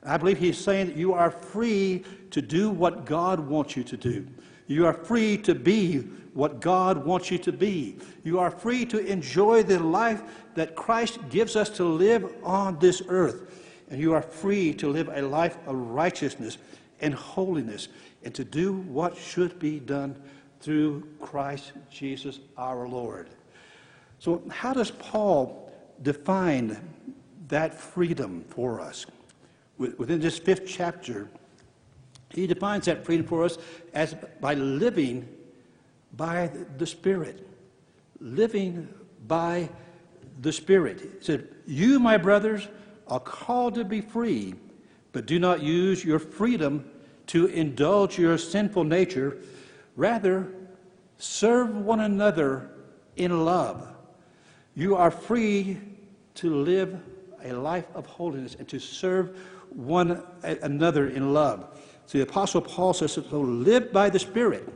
I 0.02 0.16
believe 0.16 0.38
he's 0.38 0.56
saying 0.56 0.86
that 0.86 0.96
you 0.96 1.12
are 1.12 1.30
free 1.30 2.06
to 2.30 2.40
do 2.40 2.70
what 2.70 3.04
God 3.04 3.38
wants 3.38 3.76
you 3.76 3.84
to 3.84 3.98
do. 3.98 4.26
You 4.66 4.86
are 4.86 4.94
free 4.94 5.36
to 5.36 5.54
be 5.54 5.98
what 6.32 6.58
God 6.62 7.04
wants 7.04 7.30
you 7.30 7.36
to 7.36 7.52
be. 7.52 7.98
You 8.24 8.38
are 8.38 8.50
free 8.50 8.86
to 8.86 8.98
enjoy 8.98 9.62
the 9.62 9.78
life 9.78 10.22
that 10.54 10.74
Christ 10.74 11.18
gives 11.28 11.54
us 11.54 11.68
to 11.76 11.84
live 11.84 12.32
on 12.44 12.78
this 12.78 13.02
earth. 13.08 13.82
And 13.90 14.00
you 14.00 14.14
are 14.14 14.22
free 14.22 14.72
to 14.72 14.88
live 14.88 15.10
a 15.12 15.20
life 15.20 15.58
of 15.66 15.76
righteousness 15.76 16.56
and 17.02 17.14
holiness 17.14 17.88
and 18.22 18.34
to 18.34 18.44
do 18.44 18.72
what 18.72 19.16
should 19.16 19.58
be 19.58 19.78
done 19.80 20.16
through 20.60 21.06
Christ 21.20 21.72
Jesus 21.90 22.40
our 22.56 22.88
Lord. 22.88 23.28
So, 24.18 24.42
how 24.50 24.72
does 24.72 24.92
Paul 24.92 25.70
define 26.00 26.78
that 27.48 27.74
freedom 27.74 28.44
for 28.48 28.80
us? 28.80 29.06
within 29.98 30.20
this 30.20 30.38
fifth 30.38 30.64
chapter, 30.66 31.28
he 32.30 32.46
defines 32.46 32.84
that 32.86 33.04
freedom 33.04 33.26
for 33.26 33.44
us 33.44 33.58
as 33.94 34.14
by 34.40 34.54
living 34.54 35.28
by 36.16 36.50
the 36.78 36.86
Spirit. 36.86 37.48
Living 38.20 38.88
by 39.26 39.68
the 40.40 40.52
Spirit. 40.52 41.00
He 41.00 41.24
said, 41.24 41.48
You, 41.66 41.98
my 41.98 42.16
brothers, 42.16 42.68
are 43.08 43.20
called 43.20 43.74
to 43.74 43.84
be 43.84 44.00
free, 44.00 44.54
but 45.12 45.26
do 45.26 45.38
not 45.38 45.62
use 45.62 46.04
your 46.04 46.18
freedom 46.18 46.88
to 47.28 47.46
indulge 47.46 48.18
your 48.18 48.38
sinful 48.38 48.84
nature. 48.84 49.38
Rather, 49.96 50.52
serve 51.18 51.76
one 51.76 52.00
another 52.00 52.70
in 53.16 53.44
love. 53.44 53.88
You 54.74 54.96
are 54.96 55.10
free 55.10 55.78
to 56.36 56.54
live 56.54 56.98
a 57.44 57.52
life 57.52 57.86
of 57.94 58.06
holiness 58.06 58.56
and 58.58 58.68
to 58.68 58.78
serve 58.78 59.38
one 59.70 60.22
another 60.42 61.08
in 61.08 61.32
love. 61.32 61.78
So 62.06 62.18
the 62.18 62.24
Apostle 62.24 62.60
Paul 62.60 62.92
says, 62.92 63.12
so 63.12 63.22
live 63.40 63.92
by 63.92 64.10
the 64.10 64.18
Spirit 64.18 64.68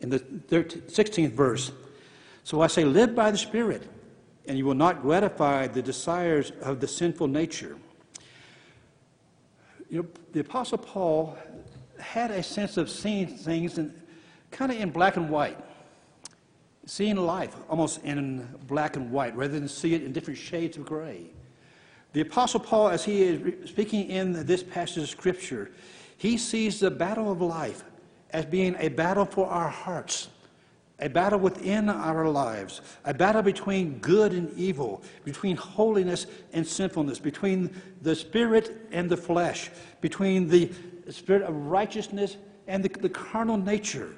in 0.00 0.10
the 0.10 0.18
13, 0.18 0.82
16th 0.82 1.32
verse. 1.32 1.72
So 2.44 2.60
I 2.60 2.66
say, 2.66 2.84
live 2.84 3.14
by 3.14 3.30
the 3.30 3.38
Spirit, 3.38 3.88
and 4.46 4.56
you 4.56 4.64
will 4.64 4.74
not 4.74 5.02
gratify 5.02 5.66
the 5.66 5.82
desires 5.82 6.52
of 6.62 6.80
the 6.80 6.88
sinful 6.88 7.28
nature. 7.28 7.76
You 9.88 10.02
know, 10.02 10.08
the 10.32 10.40
Apostle 10.40 10.78
Paul 10.78 11.36
had 12.00 12.30
a 12.30 12.42
sense 12.42 12.76
of 12.76 12.90
seeing 12.90 13.26
things 13.26 13.78
in, 13.78 13.94
kind 14.50 14.72
of 14.72 14.78
in 14.78 14.90
black 14.90 15.16
and 15.16 15.30
white, 15.30 15.58
seeing 16.86 17.16
life 17.16 17.54
almost 17.68 18.02
in 18.04 18.48
black 18.66 18.96
and 18.96 19.10
white 19.10 19.36
rather 19.36 19.58
than 19.58 19.68
see 19.68 19.94
it 19.94 20.02
in 20.02 20.12
different 20.12 20.38
shades 20.38 20.76
of 20.76 20.84
gray. 20.84 21.26
The 22.12 22.22
Apostle 22.22 22.60
Paul, 22.60 22.88
as 22.88 23.04
he 23.04 23.22
is 23.22 23.70
speaking 23.70 24.10
in 24.10 24.44
this 24.44 24.62
passage 24.62 25.04
of 25.04 25.08
Scripture, 25.08 25.70
he 26.16 26.36
sees 26.36 26.80
the 26.80 26.90
battle 26.90 27.30
of 27.30 27.40
life 27.40 27.84
as 28.30 28.44
being 28.44 28.74
a 28.78 28.88
battle 28.88 29.24
for 29.24 29.46
our 29.46 29.68
hearts, 29.68 30.28
a 31.00 31.08
battle 31.08 31.38
within 31.38 31.88
our 31.88 32.28
lives, 32.28 32.80
a 33.04 33.14
battle 33.14 33.42
between 33.42 33.98
good 33.98 34.32
and 34.32 34.56
evil, 34.58 35.02
between 35.24 35.56
holiness 35.56 36.26
and 36.52 36.66
sinfulness, 36.66 37.18
between 37.18 37.74
the 38.02 38.14
spirit 38.14 38.86
and 38.92 39.10
the 39.10 39.16
flesh, 39.16 39.70
between 40.00 40.48
the 40.48 40.70
spirit 41.10 41.42
of 41.42 41.54
righteousness 41.54 42.36
and 42.66 42.84
the, 42.84 42.88
the 42.88 43.08
carnal 43.08 43.56
nature. 43.56 44.16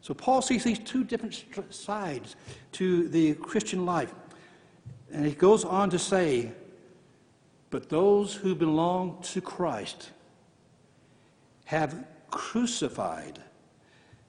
So 0.00 0.14
Paul 0.14 0.40
sees 0.42 0.62
these 0.62 0.78
two 0.78 1.02
different 1.02 1.44
sides 1.70 2.36
to 2.72 3.08
the 3.08 3.34
Christian 3.34 3.84
life. 3.84 4.14
And 5.12 5.26
he 5.26 5.32
goes 5.32 5.64
on 5.64 5.90
to 5.90 5.98
say, 5.98 6.52
but 7.70 7.88
those 7.88 8.32
who 8.32 8.54
belong 8.54 9.20
to 9.22 9.40
Christ 9.40 10.10
have 11.64 12.06
crucified 12.30 13.40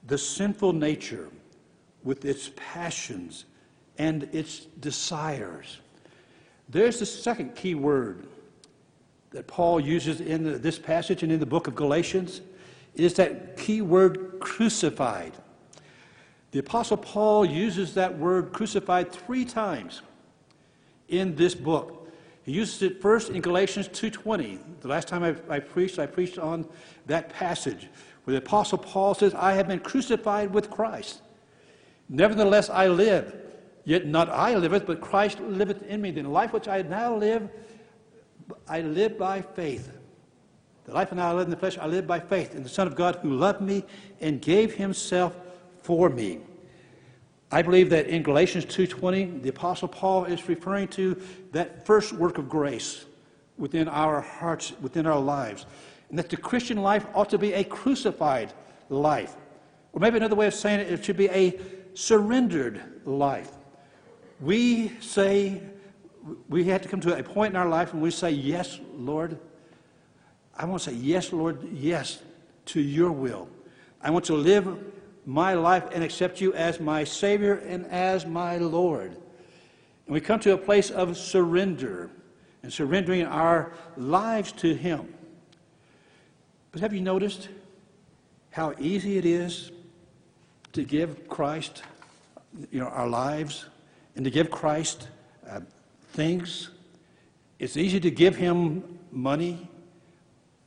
the 0.06 0.18
sinful 0.18 0.72
nature 0.72 1.28
with 2.04 2.24
its 2.24 2.50
passions 2.56 3.44
and 3.98 4.28
its 4.32 4.60
desires. 4.80 5.78
There's 6.68 6.98
the 6.98 7.06
second 7.06 7.54
key 7.54 7.74
word 7.74 8.26
that 9.30 9.46
Paul 9.46 9.80
uses 9.80 10.20
in 10.20 10.60
this 10.62 10.78
passage 10.78 11.22
and 11.22 11.30
in 11.30 11.40
the 11.40 11.46
book 11.46 11.66
of 11.66 11.74
Galatians. 11.74 12.40
It 12.94 13.04
is 13.04 13.14
that 13.14 13.56
key 13.56 13.82
word 13.82 14.38
crucified. 14.40 15.32
The 16.50 16.60
Apostle 16.60 16.96
Paul 16.96 17.44
uses 17.44 17.94
that 17.94 18.18
word 18.18 18.52
crucified 18.52 19.12
three 19.12 19.44
times 19.44 20.02
in 21.08 21.34
this 21.36 21.54
book. 21.54 22.10
He 22.42 22.52
uses 22.52 22.80
it 22.82 23.02
first 23.02 23.28
in 23.28 23.42
Galatians 23.42 23.88
2.20. 23.88 24.58
The 24.80 24.88
last 24.88 25.08
time 25.08 25.22
I, 25.22 25.36
I, 25.54 25.58
preached, 25.58 25.98
I 25.98 26.06
preached 26.06 26.38
on 26.38 26.66
that 27.06 27.28
passage 27.28 27.88
where 28.24 28.32
the 28.32 28.38
Apostle 28.38 28.78
Paul 28.78 29.14
says, 29.14 29.34
I 29.34 29.52
have 29.52 29.68
been 29.68 29.80
crucified 29.80 30.52
with 30.52 30.70
Christ. 30.70 31.20
Nevertheless, 32.08 32.70
I 32.70 32.88
live. 32.88 33.34
Yet 33.84 34.06
not 34.06 34.28
I 34.28 34.54
liveth, 34.54 34.86
but 34.86 35.00
Christ 35.00 35.40
liveth 35.40 35.82
in 35.82 36.02
me. 36.02 36.10
The 36.10 36.22
life 36.22 36.52
which 36.52 36.68
I 36.68 36.82
now 36.82 37.14
live, 37.14 37.48
I 38.68 38.82
live 38.82 39.16
by 39.18 39.40
faith. 39.40 39.90
The 40.84 40.92
life 40.92 41.10
and 41.12 41.20
I 41.20 41.32
live 41.32 41.44
in 41.44 41.50
the 41.50 41.56
flesh, 41.56 41.78
I 41.78 41.86
live 41.86 42.06
by 42.06 42.20
faith 42.20 42.54
in 42.54 42.62
the 42.62 42.68
Son 42.68 42.86
of 42.86 42.94
God 42.94 43.16
who 43.16 43.34
loved 43.34 43.60
me 43.60 43.84
and 44.20 44.40
gave 44.40 44.74
himself 44.74 45.36
for 45.82 46.08
me. 46.08 46.40
I 47.50 47.62
believe 47.62 47.88
that 47.90 48.08
in 48.08 48.22
Galatians 48.22 48.66
2:20, 48.66 49.40
the 49.42 49.48
apostle 49.48 49.88
Paul 49.88 50.24
is 50.26 50.48
referring 50.48 50.88
to 50.88 51.16
that 51.52 51.86
first 51.86 52.12
work 52.12 52.36
of 52.36 52.48
grace 52.48 53.06
within 53.56 53.88
our 53.88 54.20
hearts, 54.20 54.72
within 54.80 55.06
our 55.06 55.18
lives, 55.18 55.64
and 56.10 56.18
that 56.18 56.28
the 56.28 56.36
Christian 56.36 56.82
life 56.82 57.06
ought 57.14 57.30
to 57.30 57.38
be 57.38 57.54
a 57.54 57.64
crucified 57.64 58.52
life. 58.90 59.34
Or 59.92 60.00
maybe 60.00 60.18
another 60.18 60.36
way 60.36 60.46
of 60.46 60.54
saying 60.54 60.80
it, 60.80 60.92
it 60.92 61.04
should 61.04 61.16
be 61.16 61.30
a 61.30 61.58
surrendered 61.94 62.80
life. 63.04 63.50
We 64.40 64.92
say 65.00 65.62
we 66.48 66.64
have 66.64 66.82
to 66.82 66.88
come 66.88 67.00
to 67.00 67.16
a 67.16 67.22
point 67.22 67.54
in 67.54 67.56
our 67.56 67.68
life 67.68 67.92
when 67.92 68.02
we 68.02 68.10
say, 68.10 68.30
Yes, 68.30 68.80
Lord. 68.94 69.38
I 70.56 70.64
want 70.64 70.82
to 70.82 70.90
say, 70.90 70.96
Yes, 70.96 71.32
Lord, 71.32 71.66
yes, 71.72 72.20
to 72.66 72.80
your 72.80 73.12
will. 73.12 73.48
I 74.00 74.10
want 74.10 74.24
to 74.26 74.34
live 74.34 74.78
my 75.26 75.54
life 75.54 75.84
and 75.92 76.02
accept 76.02 76.40
you 76.40 76.54
as 76.54 76.80
my 76.80 77.04
Savior 77.04 77.54
and 77.54 77.86
as 77.86 78.24
my 78.26 78.58
Lord. 78.58 79.10
And 79.10 80.14
we 80.14 80.20
come 80.20 80.40
to 80.40 80.52
a 80.52 80.58
place 80.58 80.90
of 80.90 81.16
surrender 81.16 82.10
and 82.62 82.72
surrendering 82.72 83.26
our 83.26 83.72
lives 83.96 84.52
to 84.52 84.74
Him. 84.74 85.14
But 86.72 86.80
have 86.80 86.92
you 86.92 87.00
noticed 87.00 87.48
how 88.50 88.74
easy 88.78 89.18
it 89.18 89.24
is 89.24 89.70
to 90.72 90.84
give 90.84 91.28
Christ 91.28 91.82
you 92.70 92.80
know, 92.80 92.86
our 92.86 93.08
lives 93.08 93.66
and 94.16 94.24
to 94.24 94.30
give 94.30 94.50
Christ 94.50 95.08
uh, 95.48 95.60
things? 96.12 96.70
It's 97.58 97.76
easy 97.76 98.00
to 98.00 98.10
give 98.10 98.36
Him 98.36 98.98
money. 99.10 99.68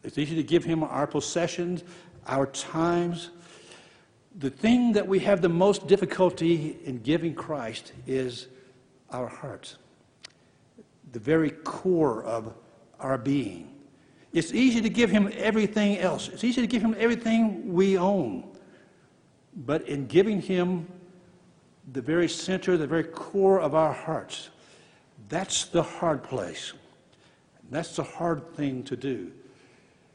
It's 0.03 0.17
easy 0.17 0.36
to 0.36 0.43
give 0.43 0.63
Him 0.63 0.84
our 0.84 1.08
possessions, 1.08 1.84
our 2.27 2.48
times, 2.48 3.29
the 4.38 4.50
thing 4.50 4.93
that 4.93 5.08
we 5.08 5.20
have 5.20 5.41
the 5.41 5.50
most 5.50 5.88
difficulty 5.88 6.77
in 6.86 7.00
giving 7.00 7.36
Christ 7.36 7.91
is 8.08 8.48
our 9.10 9.27
hearts, 9.27 9.75
the 11.12 11.20
very 11.20 11.51
core 11.51 12.24
of 12.24 12.53
our 13.00 13.17
being. 13.17 13.67
It's 14.31 14.53
easy 14.53 14.79
to 14.81 14.89
give 14.89 15.10
him 15.10 15.29
everything 15.36 15.98
else. 15.98 16.29
It's 16.29 16.46
easy 16.46 16.62
to 16.62 16.67
give 16.67 16.81
him 16.81 16.96
everything 16.98 17.74
we 17.74 17.98
own. 17.98 18.48
But 19.55 19.88
in 19.88 20.08
giving 20.08 20.41
him 20.41 20.88
the 21.91 22.01
very 22.01 22.29
center, 22.29 22.77
the 22.77 22.88
very 22.88 23.03
core 23.03 23.60
of 23.60 23.75
our 23.75 23.93
hearts, 23.93 24.50
that's 25.29 25.65
the 25.65 25.84
hard 25.84 26.24
place. 26.24 26.74
That's 27.70 27.96
the 27.96 28.03
hard 28.03 28.53
thing 28.55 28.84
to 28.84 28.96
do. 28.96 29.31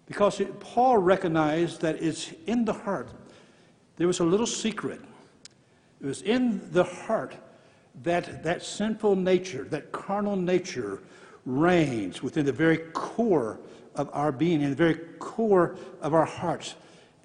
Because 0.07 0.40
Paul 0.61 0.99
recognized 0.99 1.81
that 1.81 2.02
it's 2.02 2.33
in 2.47 2.64
the 2.64 2.73
heart 2.73 3.09
there 3.97 4.07
was 4.07 4.21
a 4.21 4.25
little 4.25 4.47
secret. 4.47 5.00
It 6.00 6.07
was 6.07 6.23
in 6.23 6.61
the 6.73 6.85
heart 6.85 7.35
that 8.02 8.43
that 8.43 8.62
sinful 8.62 9.16
nature, 9.16 9.64
that 9.71 9.90
carnal 9.93 10.37
nature, 10.37 11.00
reigns 11.47 12.23
within 12.23 12.45
the 12.45 12.52
very 12.52 12.78
core 12.78 13.59
of 13.95 14.11
our 14.12 14.33
being, 14.33 14.61
in 14.61 14.71
the 14.71 14.76
very 14.76 14.97
core 15.19 15.76
of 16.02 16.12
our 16.12 16.26
hearts. 16.26 16.75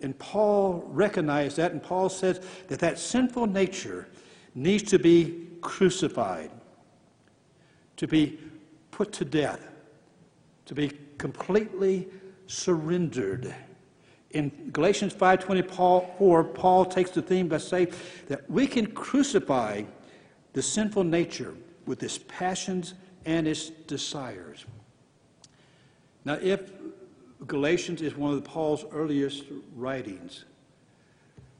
And 0.01 0.17
Paul 0.17 0.83
recognized 0.87 1.57
that, 1.57 1.71
and 1.71 1.81
Paul 1.81 2.09
says 2.09 2.41
that 2.67 2.79
that 2.79 2.97
sinful 2.97 3.47
nature 3.47 4.07
needs 4.55 4.83
to 4.89 4.99
be 4.99 5.47
crucified, 5.61 6.51
to 7.97 8.07
be 8.07 8.39
put 8.89 9.13
to 9.13 9.25
death, 9.25 9.61
to 10.65 10.75
be 10.75 10.91
completely 11.17 12.07
surrendered. 12.47 13.53
In 14.31 14.71
Galatians 14.71 15.13
5:20, 15.13 15.61
Paul, 15.67 16.15
4, 16.17 16.43
Paul 16.43 16.85
takes 16.85 17.11
the 17.11 17.21
theme 17.21 17.47
by 17.47 17.57
saying 17.57 17.91
that 18.27 18.49
we 18.49 18.65
can 18.65 18.87
crucify 18.87 19.83
the 20.53 20.61
sinful 20.61 21.03
nature 21.03 21.53
with 21.85 22.01
its 22.03 22.19
passions 22.27 22.93
and 23.25 23.47
its 23.47 23.69
desires. 23.69 24.65
Now, 26.25 26.33
if 26.41 26.71
Galatians 27.47 28.01
is 28.01 28.15
one 28.15 28.33
of 28.33 28.43
Paul's 28.43 28.85
earliest 28.91 29.45
writings, 29.75 30.45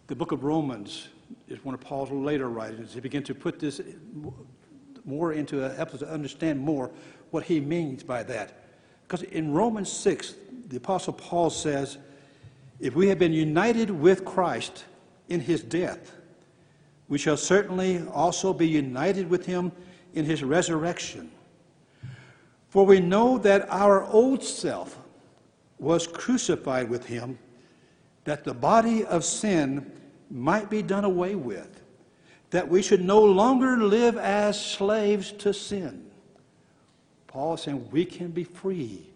the 0.07 0.15
book 0.15 0.31
of 0.31 0.43
Romans 0.43 1.07
is 1.47 1.63
one 1.63 1.73
of 1.73 1.79
Paul's 1.79 2.11
later 2.11 2.49
writings. 2.49 2.93
He 2.93 2.99
began 2.99 3.23
to 3.23 3.33
put 3.33 3.59
this 3.59 3.79
more 5.05 5.33
into 5.33 5.59
help 5.59 5.93
us 5.93 6.01
to 6.01 6.09
understand 6.09 6.59
more 6.59 6.91
what 7.31 7.45
he 7.45 7.59
means 7.59 8.03
by 8.03 8.23
that. 8.23 8.65
Because 9.03 9.23
in 9.23 9.53
Romans 9.53 9.91
6, 9.91 10.35
the 10.67 10.77
Apostle 10.77 11.13
Paul 11.13 11.49
says, 11.49 11.97
if 12.79 12.95
we 12.95 13.07
have 13.07 13.19
been 13.19 13.33
united 13.33 13.89
with 13.89 14.25
Christ 14.25 14.85
in 15.29 15.39
his 15.39 15.63
death, 15.63 16.11
we 17.07 17.17
shall 17.17 17.37
certainly 17.37 18.05
also 18.07 18.53
be 18.53 18.67
united 18.67 19.29
with 19.29 19.45
him 19.45 19.71
in 20.13 20.25
his 20.25 20.43
resurrection. 20.43 21.31
For 22.69 22.85
we 22.85 22.99
know 22.99 23.37
that 23.39 23.69
our 23.69 24.03
old 24.05 24.43
self 24.43 24.97
was 25.81 26.05
crucified 26.05 26.89
with 26.89 27.07
him, 27.07 27.37
that 28.23 28.43
the 28.43 28.53
body 28.53 29.03
of 29.03 29.25
sin 29.25 29.91
might 30.29 30.69
be 30.69 30.83
done 30.83 31.03
away 31.03 31.33
with, 31.33 31.81
that 32.51 32.69
we 32.69 32.83
should 32.83 33.03
no 33.03 33.19
longer 33.19 33.77
live 33.77 34.15
as 34.15 34.63
slaves 34.63 35.31
to 35.31 35.51
sin. 35.53 36.05
Paul 37.25 37.55
is 37.55 37.61
saying 37.61 37.89
we 37.91 38.05
can 38.05 38.29
be 38.29 38.43
free 38.43 39.07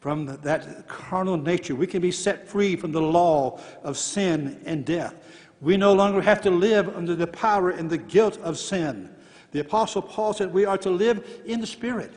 from 0.00 0.26
that 0.26 0.88
carnal 0.88 1.36
nature. 1.36 1.74
We 1.74 1.86
can 1.86 2.02
be 2.02 2.10
set 2.10 2.48
free 2.48 2.74
from 2.74 2.90
the 2.90 3.02
law 3.02 3.60
of 3.84 3.96
sin 3.96 4.60
and 4.64 4.84
death. 4.84 5.14
We 5.60 5.76
no 5.76 5.92
longer 5.92 6.20
have 6.20 6.40
to 6.42 6.50
live 6.50 6.88
under 6.96 7.14
the 7.14 7.26
power 7.26 7.70
and 7.70 7.88
the 7.88 7.98
guilt 7.98 8.38
of 8.38 8.58
sin. 8.58 9.10
The 9.52 9.60
Apostle 9.60 10.02
Paul 10.02 10.34
said 10.34 10.52
we 10.52 10.64
are 10.64 10.78
to 10.78 10.90
live 10.90 11.42
in 11.46 11.60
the 11.60 11.66
Spirit. 11.66 12.14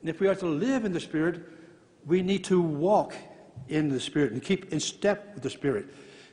And 0.00 0.10
if 0.10 0.20
we 0.20 0.26
are 0.26 0.34
to 0.36 0.46
live 0.46 0.84
in 0.84 0.92
the 0.92 1.00
Spirit, 1.00 1.53
we 2.06 2.22
need 2.22 2.44
to 2.44 2.60
walk 2.60 3.14
in 3.68 3.88
the 3.88 4.00
Spirit 4.00 4.32
and 4.32 4.42
keep 4.42 4.72
in 4.72 4.80
step 4.80 5.32
with 5.34 5.42
the 5.42 5.50
Spirit, 5.50 5.86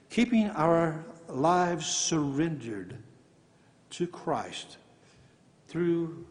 keeping 0.10 0.50
our 0.52 1.06
lives 1.28 1.86
surrendered 1.86 2.98
to 3.92 4.08
Christ 4.08 4.78
through 5.68 6.26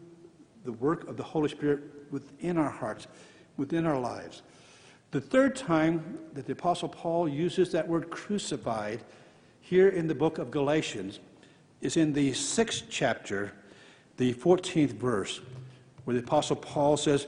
the 0.63 0.73
work 0.73 1.07
of 1.07 1.17
the 1.17 1.23
Holy 1.23 1.49
Spirit 1.49 1.81
within 2.11 2.57
our 2.57 2.69
hearts 2.69 3.07
within 3.57 3.85
our 3.85 3.99
lives. 3.99 4.41
The 5.11 5.21
third 5.21 5.55
time 5.55 6.17
that 6.33 6.45
the 6.45 6.53
Apostle 6.53 6.89
Paul 6.89 7.27
uses 7.27 7.71
that 7.71 7.87
word 7.87 8.09
crucified 8.09 9.01
here 9.59 9.89
in 9.89 10.07
the 10.07 10.15
book 10.15 10.37
of 10.37 10.51
Galatians 10.51 11.19
is 11.81 11.97
in 11.97 12.13
the 12.13 12.33
sixth 12.33 12.85
chapter, 12.89 13.51
the 14.17 14.33
14th 14.33 14.93
verse, 14.93 15.41
where 16.05 16.15
the 16.15 16.23
Apostle 16.23 16.55
Paul 16.55 16.97
says, 16.97 17.27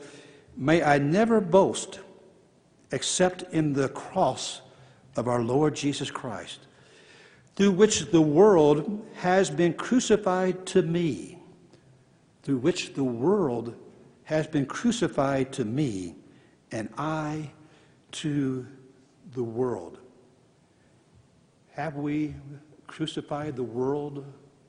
May 0.55 0.83
I 0.83 0.97
never 0.97 1.41
boast 1.41 1.99
except 2.91 3.43
in 3.51 3.73
the 3.73 3.89
cross 3.89 4.61
of 5.15 5.27
our 5.27 5.41
Lord 5.41 5.75
Jesus 5.75 6.11
Christ, 6.11 6.59
through 7.55 7.71
which 7.71 8.11
the 8.11 8.21
world 8.21 9.05
has 9.15 9.49
been 9.49 9.73
crucified 9.73 10.65
to 10.67 10.81
me, 10.81 11.39
through 12.43 12.57
which 12.57 12.93
the 12.93 13.03
world 13.03 13.75
has 14.25 14.47
been 14.47 14.65
crucified 14.65 15.51
to 15.53 15.65
me, 15.65 16.15
and 16.71 16.89
I 16.97 17.51
to 18.11 18.65
the 19.33 19.43
world. 19.43 19.97
Have 21.71 21.95
we 21.95 22.35
crucified 22.85 23.55
the 23.55 23.63
world 23.63 24.23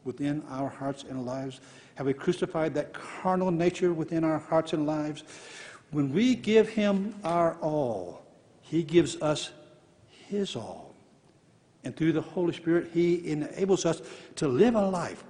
within 0.05 0.43
our 0.49 0.69
hearts 0.69 1.05
and 1.09 1.27
lives? 1.27 1.61
Have 1.97 2.07
we 2.07 2.15
crucified 2.15 2.75
that 2.75 2.93
carnal 2.95 3.51
nature 3.51 3.93
within 3.93 4.25
our 4.25 4.39
hearts 4.39 4.73
and 4.73 4.87
lives? 4.87 5.25
When 5.95 6.13
we 6.13 6.35
give 6.35 6.69
Him 6.71 7.15
our 7.23 7.55
all, 7.61 8.27
He 8.63 8.83
gives 8.83 9.15
us 9.23 9.51
His 10.29 10.57
all. 10.57 10.93
And 11.85 11.97
through 11.97 12.15
the 12.15 12.21
Holy 12.21 12.53
Spirit, 12.53 12.91
He 12.93 13.31
enables 13.31 13.87
us 13.87 14.03
to 14.35 14.49
live 14.49 14.75
a 14.75 14.85
life, 14.85 15.23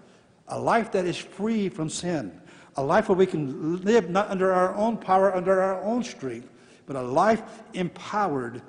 a 0.48 0.59
life 0.59 0.90
that 0.92 1.05
is 1.05 1.18
free 1.18 1.68
from 1.68 1.90
sin, 1.90 2.40
a 2.77 2.83
life 2.83 3.11
where 3.11 3.18
we 3.18 3.27
can 3.27 3.85
live 3.85 4.09
not 4.09 4.31
under 4.31 4.55
our 4.55 4.74
own 4.74 4.96
power, 4.96 5.35
under 5.37 5.61
our 5.61 5.83
own 5.83 6.03
strength, 6.03 6.48
but 6.87 6.96
a 6.96 7.03
life 7.03 7.42
empowered 7.74 8.62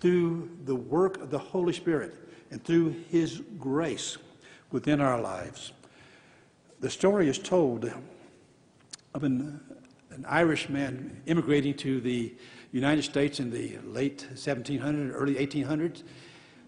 through 0.00 0.50
the 0.64 0.74
work 0.74 1.18
of 1.18 1.30
the 1.30 1.38
Holy 1.38 1.72
Spirit 1.72 2.16
and 2.50 2.64
through 2.64 2.96
His 3.10 3.42
grace 3.60 4.18
within 4.72 5.00
our 5.00 5.20
lives. 5.20 5.70
The 6.80 6.90
story 6.90 7.28
is 7.28 7.38
told 7.38 7.88
of 9.14 9.22
an, 9.22 9.60
an 10.18 10.26
Irish 10.28 10.68
man 10.68 11.22
immigrating 11.26 11.74
to 11.74 12.00
the 12.00 12.34
United 12.72 13.02
States 13.02 13.38
in 13.38 13.52
the 13.52 13.78
late 13.86 14.26
1700s, 14.34 15.12
early 15.14 15.34
1800s. 15.36 16.02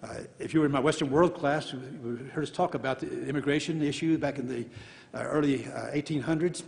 Uh, 0.05 0.15
if 0.39 0.55
you 0.55 0.61
were 0.61 0.67
in 0.67 0.73
my 0.73 0.79
Western 0.79 1.11
World 1.11 1.35
class, 1.35 1.73
you 1.73 2.31
heard 2.33 2.45
us 2.45 2.51
talk 2.51 2.75
about 2.75 3.01
the 3.01 3.27
immigration 3.27 3.83
issue 3.83 4.17
back 4.19 4.39
in 4.39 4.47
the 4.47 4.65
uh, 5.19 5.25
early 5.25 5.67
uh, 5.67 5.91
1800s. 5.91 6.63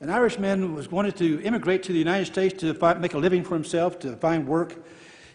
An 0.00 0.10
Irishman 0.10 0.74
was 0.74 0.90
wanted 0.90 1.16
to 1.18 1.40
immigrate 1.42 1.84
to 1.84 1.92
the 1.92 1.98
United 2.00 2.24
States 2.24 2.60
to 2.62 2.74
make 2.98 3.14
a 3.14 3.18
living 3.18 3.44
for 3.44 3.54
himself, 3.54 4.00
to 4.00 4.16
find 4.16 4.44
work. 4.48 4.74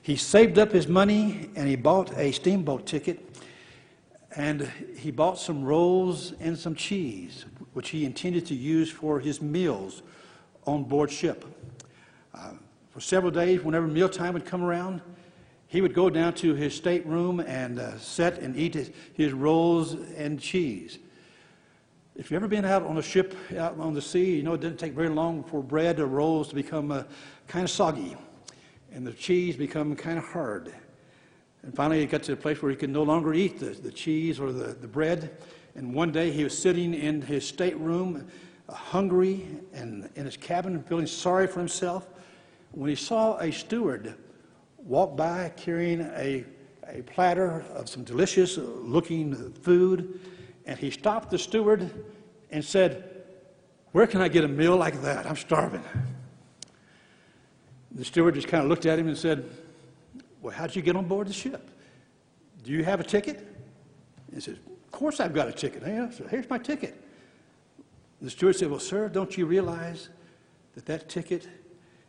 He 0.01 0.17
saved 0.17 0.59
up 0.59 0.73
his 0.73 0.89
money 0.89 1.49
and 1.55 1.65
he 1.65 1.77
bought 1.77 2.11
a 2.17 2.33
steamboat 2.33 2.85
ticket 2.85 3.39
and 4.35 4.69
he 4.97 5.11
bought 5.11 5.39
some 5.39 5.63
rolls 5.63 6.33
and 6.41 6.59
some 6.59 6.75
cheese, 6.75 7.45
which 7.71 7.89
he 7.89 8.03
intended 8.03 8.45
to 8.47 8.53
use 8.53 8.91
for 8.91 9.21
his 9.21 9.41
meals 9.41 10.01
on 10.65 10.83
board 10.83 11.11
ship. 11.11 11.45
Uh, 12.33 12.51
for 12.89 13.01
several 13.01 13.31
days, 13.31 13.61
whenever 13.61 13.87
mealtime 13.87 14.33
would 14.33 14.45
come 14.45 14.63
around, 14.63 15.01
he 15.67 15.81
would 15.81 15.93
go 15.93 16.09
down 16.09 16.33
to 16.35 16.53
his 16.53 16.75
stateroom 16.75 17.39
and 17.39 17.79
uh, 17.79 17.97
sit 17.97 18.37
and 18.39 18.55
eat 18.55 18.75
his, 18.75 18.91
his 19.13 19.33
rolls 19.33 19.93
and 20.15 20.39
cheese. 20.39 20.99
If 22.15 22.29
you've 22.29 22.37
ever 22.37 22.47
been 22.47 22.65
out 22.65 22.83
on 22.83 22.97
a 22.97 23.01
ship 23.01 23.35
out 23.57 23.79
on 23.79 23.93
the 23.93 24.01
sea, 24.01 24.35
you 24.35 24.43
know 24.43 24.53
it 24.53 24.61
didn't 24.61 24.77
take 24.77 24.93
very 24.93 25.09
long 25.09 25.43
for 25.43 25.63
bread 25.63 25.99
or 25.99 26.05
rolls 26.05 26.49
to 26.49 26.55
become 26.55 26.91
uh, 26.91 27.03
kind 27.47 27.63
of 27.63 27.71
soggy 27.71 28.15
and 28.93 29.05
the 29.05 29.11
cheese 29.11 29.55
become 29.55 29.95
kind 29.95 30.17
of 30.17 30.23
hard. 30.23 30.73
And 31.63 31.73
finally, 31.73 32.01
he 32.01 32.05
got 32.05 32.23
to 32.23 32.33
a 32.33 32.35
place 32.35 32.61
where 32.61 32.69
he 32.69 32.77
could 32.77 32.89
no 32.89 33.03
longer 33.03 33.33
eat 33.33 33.59
the, 33.59 33.67
the 33.69 33.91
cheese 33.91 34.39
or 34.39 34.51
the, 34.51 34.73
the 34.73 34.87
bread. 34.87 35.37
And 35.75 35.93
one 35.93 36.11
day 36.11 36.31
he 36.31 36.43
was 36.43 36.57
sitting 36.57 36.93
in 36.93 37.21
his 37.21 37.47
stateroom, 37.47 38.27
hungry, 38.69 39.45
and 39.73 40.09
in 40.15 40.25
his 40.25 40.37
cabin, 40.37 40.81
feeling 40.83 41.07
sorry 41.07 41.47
for 41.47 41.59
himself, 41.59 42.07
when 42.71 42.89
he 42.89 42.95
saw 42.95 43.37
a 43.39 43.51
steward 43.51 44.15
walk 44.77 45.15
by 45.15 45.51
carrying 45.55 46.01
a, 46.01 46.43
a 46.87 47.01
platter 47.03 47.63
of 47.75 47.87
some 47.87 48.03
delicious 48.03 48.57
looking 48.57 49.53
food. 49.53 50.19
And 50.65 50.77
he 50.77 50.91
stopped 50.91 51.29
the 51.29 51.37
steward 51.37 51.89
and 52.51 52.63
said, 52.63 53.23
Where 53.91 54.07
can 54.07 54.21
I 54.21 54.27
get 54.27 54.43
a 54.43 54.47
meal 54.47 54.77
like 54.77 55.01
that? 55.01 55.25
I'm 55.25 55.35
starving. 55.35 55.83
The 57.91 58.05
steward 58.05 58.35
just 58.35 58.47
kind 58.47 58.63
of 58.63 58.69
looked 58.69 58.85
at 58.85 58.97
him 58.97 59.07
and 59.07 59.17
said, 59.17 59.49
Well, 60.41 60.53
how'd 60.53 60.75
you 60.75 60.81
get 60.81 60.95
on 60.95 61.07
board 61.07 61.27
the 61.27 61.33
ship? 61.33 61.69
Do 62.63 62.71
you 62.71 62.83
have 62.83 62.99
a 62.99 63.03
ticket? 63.03 63.47
He 64.33 64.39
said, 64.39 64.57
Of 64.65 64.91
course 64.91 65.19
I've 65.19 65.33
got 65.33 65.47
a 65.47 65.51
ticket. 65.51 65.83
So 66.13 66.25
here's 66.27 66.49
my 66.49 66.57
ticket. 66.57 67.02
The 68.23 68.29
steward 68.29 68.55
said, 68.55 68.71
Well, 68.71 68.79
sir, 68.79 69.09
don't 69.09 69.37
you 69.37 69.45
realize 69.45 70.07
that 70.75 70.85
that 70.85 71.09
ticket 71.09 71.45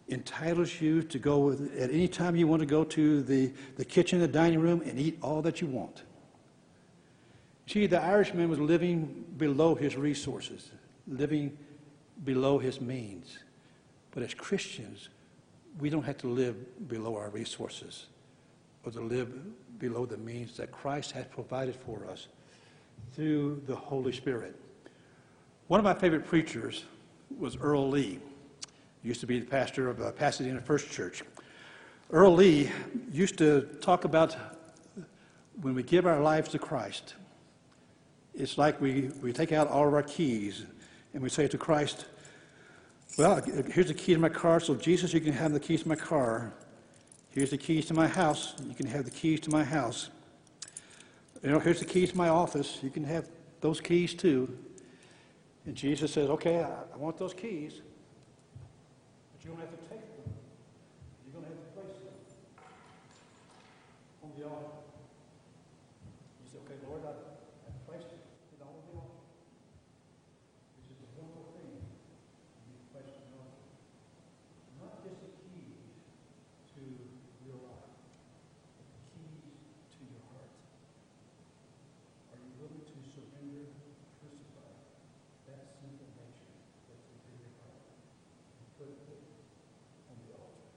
entitles 0.09 0.81
you 0.81 1.03
to 1.03 1.19
go 1.19 1.41
with, 1.41 1.77
at 1.77 1.91
any 1.91 2.07
time 2.07 2.37
you 2.37 2.47
want 2.47 2.61
to 2.61 2.67
go 2.67 2.85
to 2.85 3.21
the, 3.23 3.53
the 3.77 3.85
kitchen, 3.85 4.21
the 4.21 4.29
dining 4.29 4.61
room, 4.61 4.81
and 4.87 4.97
eat 4.97 5.19
all 5.21 5.43
that 5.43 5.61
you 5.61 5.67
want? 5.67 6.05
See, 7.67 7.87
the 7.87 8.01
Irishman 8.01 8.49
was 8.49 8.61
living 8.61 9.25
below 9.37 9.75
his 9.75 9.97
resources, 9.97 10.71
living 11.09 11.57
below 12.25 12.59
his 12.59 12.81
means. 12.81 13.39
But 14.13 14.23
as 14.23 14.35
Christians, 14.35 15.09
we 15.81 15.91
don't 15.91 16.05
have 16.05 16.19
to 16.19 16.29
live 16.29 16.89
below 16.89 17.17
our 17.17 17.31
resources 17.31 18.07
or 18.85 18.93
to 18.93 19.01
live 19.01 19.33
below 19.81 20.07
the 20.07 20.19
means 20.19 20.57
that 20.59 20.71
Christ 20.71 21.11
has 21.13 21.25
provided 21.27 21.75
for 21.75 22.07
us 22.09 22.29
through 23.15 23.63
the 23.67 23.75
Holy 23.75 24.13
Spirit. 24.13 24.55
One 25.69 25.81
of 25.81 25.85
my 25.85 25.95
favorite 25.95 26.27
preachers 26.27 26.85
was 27.39 27.57
Earl 27.57 27.89
Lee. 27.89 28.21
He 29.03 29.09
used 29.09 29.21
to 29.21 29.27
be 29.27 29.41
the 29.41 29.47
pastor 29.47 29.89
of 29.89 29.99
uh, 29.99 30.13
Pasadena 30.13 30.61
First 30.61 30.91
Church. 30.91 31.23
Earl 32.11 32.35
Lee 32.35 32.71
used 33.11 33.39
to 33.39 33.63
talk 33.81 34.05
about 34.05 34.37
when 35.63 35.75
we 35.75 35.83
give 35.83 36.05
our 36.05 36.21
lives 36.21 36.51
to 36.51 36.59
Christ, 36.59 37.15
it's 38.35 38.59
like 38.59 38.79
we, 38.79 39.11
we 39.23 39.33
take 39.33 39.53
out 39.53 39.69
all 39.69 39.89
of 39.89 39.95
our 39.95 40.03
keys 40.03 40.67
and 41.15 41.23
we 41.23 41.31
say 41.31 41.49
to 41.49 41.57
Christ, 41.57 42.05
Well, 43.17 43.41
here's 43.71 43.89
the 43.89 43.95
key 43.95 44.13
to 44.13 44.21
my 44.21 44.29
car, 44.29 44.61
so 44.61 44.75
Jesus, 44.75 45.15
you 45.15 45.21
can 45.21 45.33
have 45.33 45.55
the 45.55 45.61
keys 45.61 45.85
to 45.85 45.89
my 45.89 45.97
car. 45.97 46.53
Here's 47.31 47.51
the 47.51 47.59
keys 47.59 47.87
to 47.87 47.95
my 47.95 48.07
house. 48.07 48.55
You 48.69 48.75
can 48.75 48.87
have 48.87 49.07
the 49.07 49.11
keys 49.11 49.41
to 49.41 49.51
my 49.51 49.65
house. 49.65 50.11
You 51.43 51.53
know, 51.53 51.59
here's 51.59 51.79
the 51.79 51.87
keys 51.87 52.11
to 52.11 52.19
my 52.19 52.29
office. 52.29 52.81
You 52.83 52.91
can 52.91 53.05
have 53.05 53.31
those 53.63 53.81
keys 53.81 54.13
too. 54.13 54.55
And 55.67 55.75
Jesus 55.75 56.13
says, 56.13 56.29
Okay, 56.31 56.61
I, 56.61 56.69
I 56.93 56.97
want 56.97 57.17
those 57.17 57.33
keys, 57.35 57.81
but 59.33 59.45
you 59.45 59.51
don't 59.51 59.61
have 59.61 59.71
to 59.71 59.83
take 59.89 60.05
them. 60.17 60.33
You're 61.25 61.41
going 61.41 61.45
to 61.47 61.51
have 61.51 61.63
to 61.65 61.71
place 61.73 61.97
them 62.05 62.19
on 64.23 64.31
the 64.37 64.45
altar. 64.45 64.85
You 66.45 66.47
say, 66.53 66.59
Okay, 66.69 66.77
Lord, 66.87 67.01
I, 67.05 67.13
I 67.17 67.71
placed 67.89 68.13
it 68.13 68.21
in 68.53 68.61
all 68.61 68.77
of 68.77 68.85
the 68.93 68.97
altar. 69.01 69.25
This 70.85 70.93
is 70.93 71.01
a 71.01 71.09
wonderful 71.17 71.49
thing. 71.57 71.81
You 71.81 72.77
place 72.93 73.09
it 73.09 73.25
in 73.25 73.29
the 73.33 73.41
altar. 73.41 73.65
Not 74.85 75.01
just 75.01 75.17
the 75.25 75.33
keys 75.49 75.81
to 76.77 76.83
your 77.49 77.57
life, 77.65 77.89
but 78.77 78.85
the 78.85 79.01
keys 79.17 79.49
to 79.97 80.01
your 80.13 80.25
heart. 80.29 80.53
Are 82.37 82.39
you 82.41 82.53
willing 82.61 82.85
to 82.85 82.97
surrender, 83.17 83.65
crucify 84.21 84.69
that 85.49 85.61
sinful 85.79 86.09
nature 86.19 86.53
that's 86.89 87.05
within 87.05 87.37
your 87.45 87.55
heart 87.63 87.85
and 87.85 88.67
put 88.81 88.91
it 88.91 89.23
on 90.11 90.17
the 90.25 90.33
altar? 90.35 90.69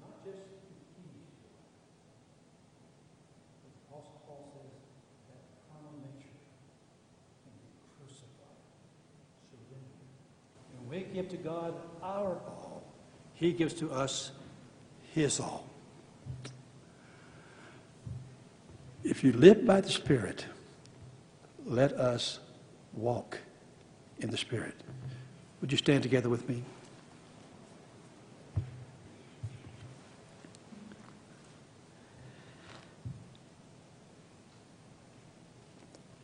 Not 0.00 0.16
just 0.24 0.42
the 0.48 0.78
keys 0.96 1.28
to 1.28 1.44
your 1.44 1.52
life, 1.60 1.76
but 3.60 3.70
the 3.74 3.82
Apostle 3.84 4.18
Paul 4.24 4.48
says 4.54 4.72
that 5.28 5.42
carnal 5.68 5.98
nature 6.00 6.40
can 7.44 7.54
be 7.60 7.68
crucified, 8.00 8.64
surrendered. 9.52 10.08
When 10.72 10.88
we 10.88 11.03
give 11.14 11.28
to 11.28 11.36
God 11.36 11.74
our 12.02 12.40
all, 12.48 12.82
He 13.34 13.52
gives 13.52 13.72
to 13.74 13.90
us 13.92 14.32
His 15.14 15.38
all. 15.38 15.64
If 19.04 19.22
you 19.22 19.32
live 19.32 19.64
by 19.64 19.80
the 19.80 19.90
Spirit, 19.90 20.44
let 21.64 21.92
us 21.92 22.40
walk 22.92 23.38
in 24.18 24.30
the 24.30 24.36
Spirit. 24.36 24.74
Would 25.60 25.70
you 25.70 25.78
stand 25.78 26.02
together 26.02 26.28
with 26.28 26.48
me? 26.48 26.64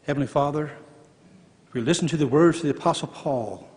Heavenly 0.04 0.26
Father, 0.26 0.72
if 1.68 1.74
we 1.74 1.80
listen 1.80 2.08
to 2.08 2.16
the 2.16 2.26
words 2.26 2.56
of 2.56 2.64
the 2.64 2.70
Apostle 2.70 3.06
Paul, 3.06 3.69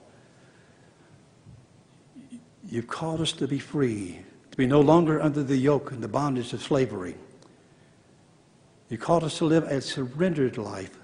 you've 2.74 2.88
called 2.88 3.22
us 3.22 3.32
to 3.34 3.48
be 3.48 3.60
free, 3.60 4.18
to 4.50 4.58
be 4.58 4.66
no 4.66 4.82
longer 4.82 5.22
under 5.22 5.44
the 5.44 5.56
yoke 5.56 5.92
and 5.92 6.02
the 6.02 6.08
bondage 6.08 6.54
of 6.54 6.64
slavery. 6.64 7.14
You 8.90 8.98
called 8.98 9.24
us 9.24 9.38
to 9.38 9.46
live 9.46 9.66
a 9.66 9.80
surrendered 9.80 10.58
life, 10.58 10.98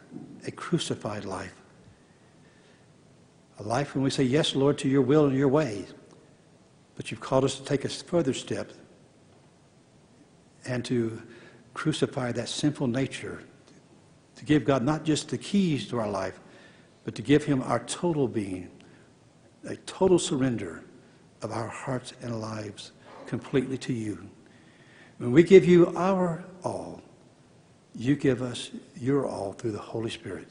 a 0.47 0.51
crucified 0.51 1.25
life. 1.25 1.53
A 3.59 3.63
life 3.63 3.93
when 3.93 4.03
we 4.03 4.09
say, 4.09 4.23
Yes, 4.23 4.55
Lord, 4.55 4.79
to 4.79 4.89
your 4.89 5.03
will 5.03 5.27
and 5.27 5.37
your 5.37 5.47
ways. 5.47 5.93
But 6.95 7.11
you've 7.11 7.19
called 7.19 7.43
us 7.43 7.59
to 7.59 7.63
take 7.63 7.85
a 7.85 7.89
further 7.89 8.33
step 8.33 8.71
and 10.65 10.83
to 10.85 11.21
crucify 11.75 12.31
that 12.31 12.49
sinful 12.49 12.87
nature, 12.87 13.43
to 14.37 14.43
give 14.43 14.65
God 14.65 14.83
not 14.83 15.03
just 15.03 15.29
the 15.29 15.37
keys 15.37 15.87
to 15.89 15.99
our 15.99 16.09
life, 16.09 16.39
but 17.03 17.13
to 17.13 17.21
give 17.21 17.43
Him 17.43 17.61
our 17.61 17.79
total 17.81 18.27
being, 18.27 18.71
a 19.65 19.75
total 19.75 20.17
surrender 20.17 20.83
of 21.41 21.51
our 21.51 21.67
hearts 21.67 22.13
and 22.21 22.41
lives 22.41 22.91
completely 23.27 23.77
to 23.77 23.93
you. 23.93 24.27
When 25.17 25.31
we 25.31 25.43
give 25.43 25.65
you 25.65 25.93
our 25.95 26.43
all, 26.63 27.01
you 27.95 28.15
give 28.15 28.41
us 28.41 28.71
your 28.95 29.27
all 29.27 29.53
through 29.53 29.71
the 29.71 29.79
Holy 29.79 30.09
Spirit. 30.09 30.47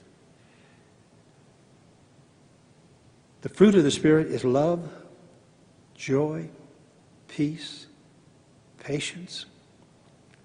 The 3.40 3.48
fruit 3.48 3.74
of 3.74 3.84
the 3.84 3.90
Spirit 3.90 4.26
is 4.26 4.44
love, 4.44 4.88
joy, 5.94 6.48
peace, 7.28 7.86
patience, 8.78 9.46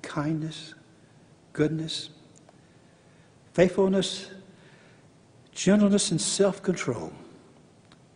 kindness, 0.01 0.73
goodness, 1.53 2.09
faithfulness, 3.53 4.29
gentleness, 5.51 6.11
and 6.11 6.21
self 6.21 6.61
control. 6.61 7.11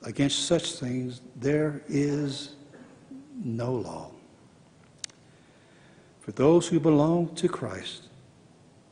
Against 0.07 0.45
such 0.47 0.71
things 0.71 1.19
there 1.35 1.81
is 1.89 2.55
no 3.43 3.73
law. 3.73 4.09
For 6.21 6.31
those 6.31 6.69
who 6.69 6.79
belong 6.79 7.35
to 7.35 7.49
Christ 7.49 8.03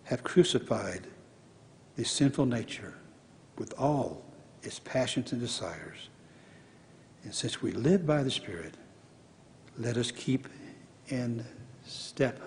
have 0.03 0.25
crucified 0.25 1.07
the 1.95 2.03
sinful 2.03 2.47
nature 2.47 2.95
with 3.57 3.73
all 3.79 4.25
its 4.61 4.79
passions 4.79 5.31
and 5.31 5.39
desires. 5.39 6.09
And 7.23 7.33
since 7.33 7.61
we 7.61 7.71
live 7.71 8.05
by 8.05 8.21
the 8.21 8.29
Spirit, 8.29 8.73
let 9.77 9.95
us 9.95 10.11
keep 10.11 10.49
in 11.07 11.45
step 11.85 12.41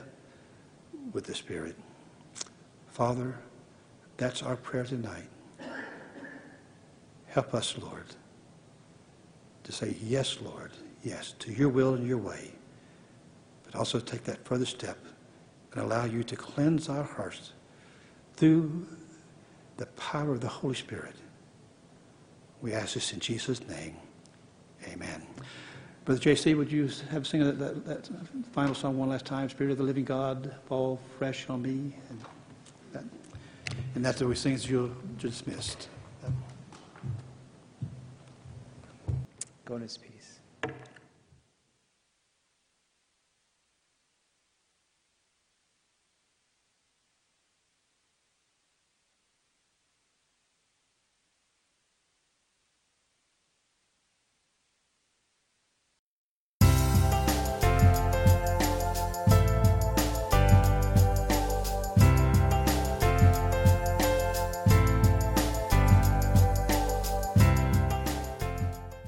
with 1.15 1.25
the 1.25 1.35
Spirit. 1.35 1.75
Father, 2.89 3.39
that's 4.19 4.43
our 4.43 4.57
prayer 4.57 4.85
tonight. 4.85 5.31
Help 7.29 7.55
us, 7.55 7.75
Lord, 7.79 8.05
to 9.69 9.73
say, 9.73 9.95
Yes, 10.03 10.39
Lord, 10.41 10.71
yes, 11.05 11.35
to 11.41 11.53
your 11.53 11.69
will 11.69 11.93
and 11.93 12.07
your 12.07 12.17
way. 12.17 12.53
But 13.65 13.75
also 13.75 14.01
take 14.01 14.25
that 14.25 14.43
further 14.47 14.65
step 14.65 14.97
and 15.73 15.83
allow 15.83 16.07
you 16.07 16.25
to 16.25 16.37
cleanse 16.37 16.89
our 16.89 17.03
hearts 17.03 17.53
through 18.33 18.87
the 19.77 19.85
power 19.87 20.33
of 20.33 20.41
the 20.41 20.49
Holy 20.49 20.75
Spirit. 20.75 21.15
We 22.63 22.73
ask 22.73 22.95
this 22.95 23.13
in 23.13 23.21
Jesus' 23.21 23.61
name. 23.69 23.95
Amen. 24.91 25.23
Brother 26.07 26.21
JC, 26.21 26.57
would 26.57 26.73
you 26.73 26.89
have 27.11 27.27
sing 27.27 27.45
that, 27.45 27.59
that, 27.59 27.85
that 27.85 28.09
final 28.53 28.75
song 28.75 28.97
one 28.97 29.11
last 29.11 29.27
time? 29.27 29.51
Spirit 29.51 29.73
of 29.73 29.77
the 29.77 29.85
living 29.85 30.05
God, 30.05 30.55
fall 30.65 30.99
fresh 31.19 31.51
on 31.51 31.61
me. 31.61 31.95
And, 32.09 32.21
that, 32.95 33.05
and 33.95 34.03
that's 34.03 34.19
what 34.23 34.31
we 34.31 34.35
sing 34.35 34.55
as 34.55 34.69
you're 34.71 34.91
dismissed. 35.19 35.89
Go 39.69 39.77
in 39.77 39.83
his 39.83 39.99
peace. 39.99 40.18